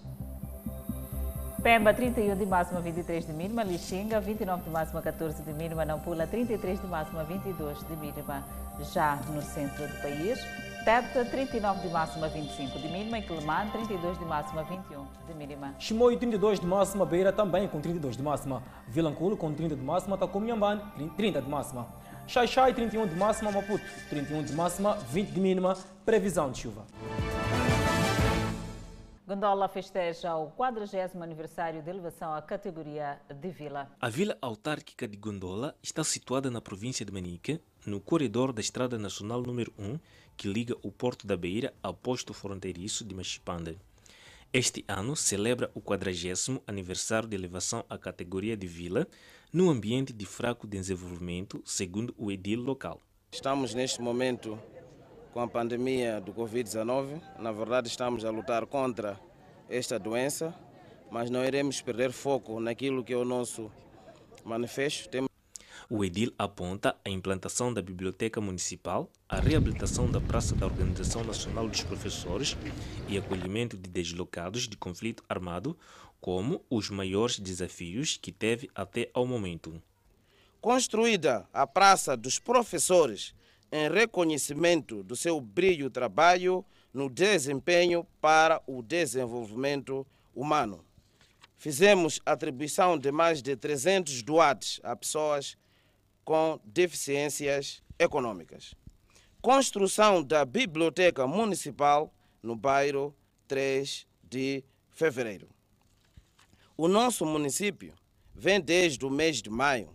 [1.62, 3.62] Pemba, 31 de máxima, 23 de mínima.
[3.62, 5.84] Lixinga, 29 de máxima, 14 de mínima.
[5.84, 8.42] Nampula, 33 de máxima, 22 de mínima.
[8.94, 10.38] Já no centro do país,
[10.86, 13.18] Tete, 39 de máxima, 25 de mínima.
[13.18, 15.74] E Quelimane, 32 de máxima, 21 de mínima.
[15.78, 17.04] Chimoio, 32 de máxima.
[17.04, 18.62] Beira também com 32 de máxima.
[18.88, 20.16] Vilanculo com 30 de máxima.
[20.16, 20.80] Tacomiambane,
[21.14, 21.86] 30 de máxima.
[22.26, 26.84] Xai-Xai, 31 de máxima, Maputo, 31 de máxima, 20 de mínima, previsão de chuva.
[29.30, 33.88] Gondola festeja o 40 aniversário de elevação à categoria de vila.
[34.00, 38.98] A vila autárquica de Gondola está situada na província de Manique, no corredor da Estrada
[38.98, 40.00] Nacional número 1,
[40.36, 43.78] que liga o Porto da Beira ao posto fronteiriço de Machipande.
[44.52, 49.06] Este ano celebra o 40 aniversário de elevação à categoria de vila,
[49.52, 53.00] num ambiente de fraco desenvolvimento, segundo o edil local.
[53.30, 54.58] Estamos neste momento
[55.32, 57.20] com a pandemia do Covid-19.
[57.38, 59.18] Na verdade, estamos a lutar contra
[59.68, 60.54] esta doença,
[61.10, 63.70] mas não iremos perder foco naquilo que é o nosso
[64.44, 65.30] manifesto.
[65.88, 71.68] O edil aponta a implantação da biblioteca municipal, a reabilitação da praça da Organização Nacional
[71.68, 72.56] dos Professores
[73.08, 75.76] e acolhimento de deslocados de conflito armado,
[76.20, 79.82] como os maiores desafios que teve até ao momento.
[80.60, 83.34] Construída a Praça dos Professores
[83.72, 90.84] em reconhecimento do seu brilho trabalho no desempenho para o desenvolvimento humano.
[91.56, 95.56] Fizemos atribuição de mais de 300 doados a pessoas
[96.24, 98.74] com deficiências econômicas.
[99.40, 102.12] Construção da Biblioteca Municipal
[102.42, 103.14] no bairro
[103.46, 105.48] 3 de Fevereiro.
[106.76, 107.94] O nosso município
[108.34, 109.94] vem desde o mês de maio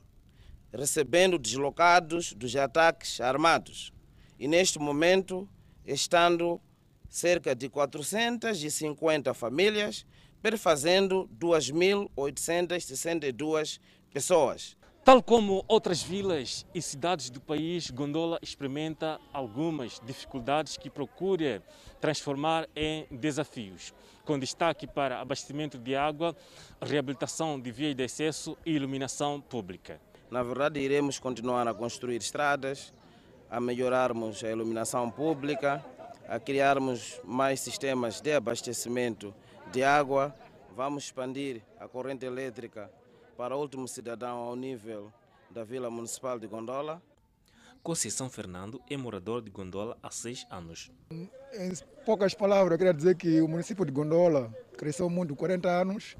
[0.76, 3.91] recebendo deslocados dos ataques armados
[4.39, 5.49] e neste momento
[5.86, 6.61] estando
[7.09, 10.05] cerca de 450 famílias
[10.41, 13.80] perfazendo 2.862
[14.11, 14.78] pessoas.
[15.03, 21.61] Tal como outras vilas e cidades do país, Gondola experimenta algumas dificuldades que procura
[22.01, 23.93] transformar em desafios
[24.26, 26.36] com destaque para abastecimento de água,
[26.82, 30.01] reabilitação de vias de acesso e iluminação pública.
[30.36, 32.93] Na verdade, iremos continuar a construir estradas,
[33.49, 35.81] a melhorarmos a iluminação pública,
[36.27, 39.33] a criarmos mais sistemas de abastecimento
[39.71, 40.36] de água.
[40.75, 42.91] Vamos expandir a corrente elétrica
[43.38, 45.09] para o último cidadão ao nível
[45.49, 47.01] da Vila Municipal de Gondola.
[47.81, 50.91] Conceição Fernando é morador de Gondola há seis anos.
[51.09, 51.71] Em
[52.05, 56.17] poucas palavras, eu queria dizer que o município de Gondola cresceu muito em 40 anos.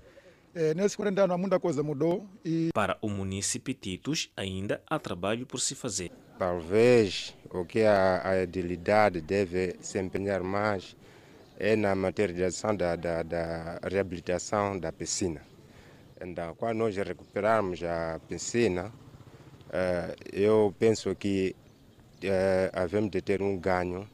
[0.56, 2.26] É, nesses 40 anos muita coisa mudou.
[2.43, 2.70] E...
[2.74, 6.14] Para o município Titus, ainda há trabalho por se fazer.
[6.39, 10.95] Talvez o que a, a edilidade deve se empenhar mais
[11.60, 15.41] é na materialização da, da, da reabilitação da piscina.
[16.22, 18.93] Então, quando nós recuperarmos a piscina,
[20.32, 21.56] eu penso que
[22.74, 24.10] havemos de ter um ganho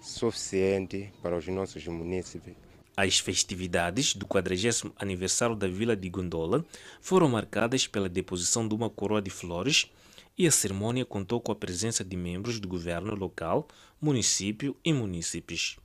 [0.00, 2.56] suficiente para os nossos municípios.
[3.02, 6.62] As festividades do 40 aniversário da Vila de Gondola
[7.00, 9.90] foram marcadas pela deposição de uma coroa de flores
[10.36, 13.66] e a cerimônia contou com a presença de membros do governo local,
[13.98, 15.78] município e munícipes.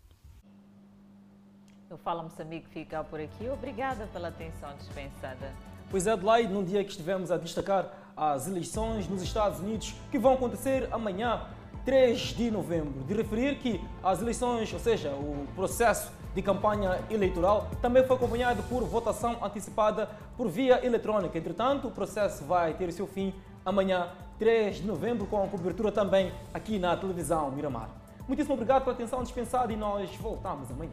[1.89, 3.47] O Fala Moçambique fica por aqui.
[3.47, 5.53] Obrigada pela atenção dispensada.
[5.89, 10.20] Pois é, Adelaide, num dia que estivemos a destacar as eleições nos Estados Unidos que
[10.20, 11.47] vão acontecer amanhã,
[11.86, 13.05] 3 de novembro.
[13.05, 18.61] De referir que as eleições, ou seja, o processo de campanha eleitoral, também foi acompanhado
[18.63, 21.38] por votação antecipada por via eletrônica.
[21.38, 23.33] Entretanto, o processo vai ter seu fim
[23.65, 27.89] amanhã, 3 de novembro, com a cobertura também aqui na televisão Miramar.
[28.27, 30.91] Muitíssimo obrigado pela atenção dispensada e nós voltamos amanhã.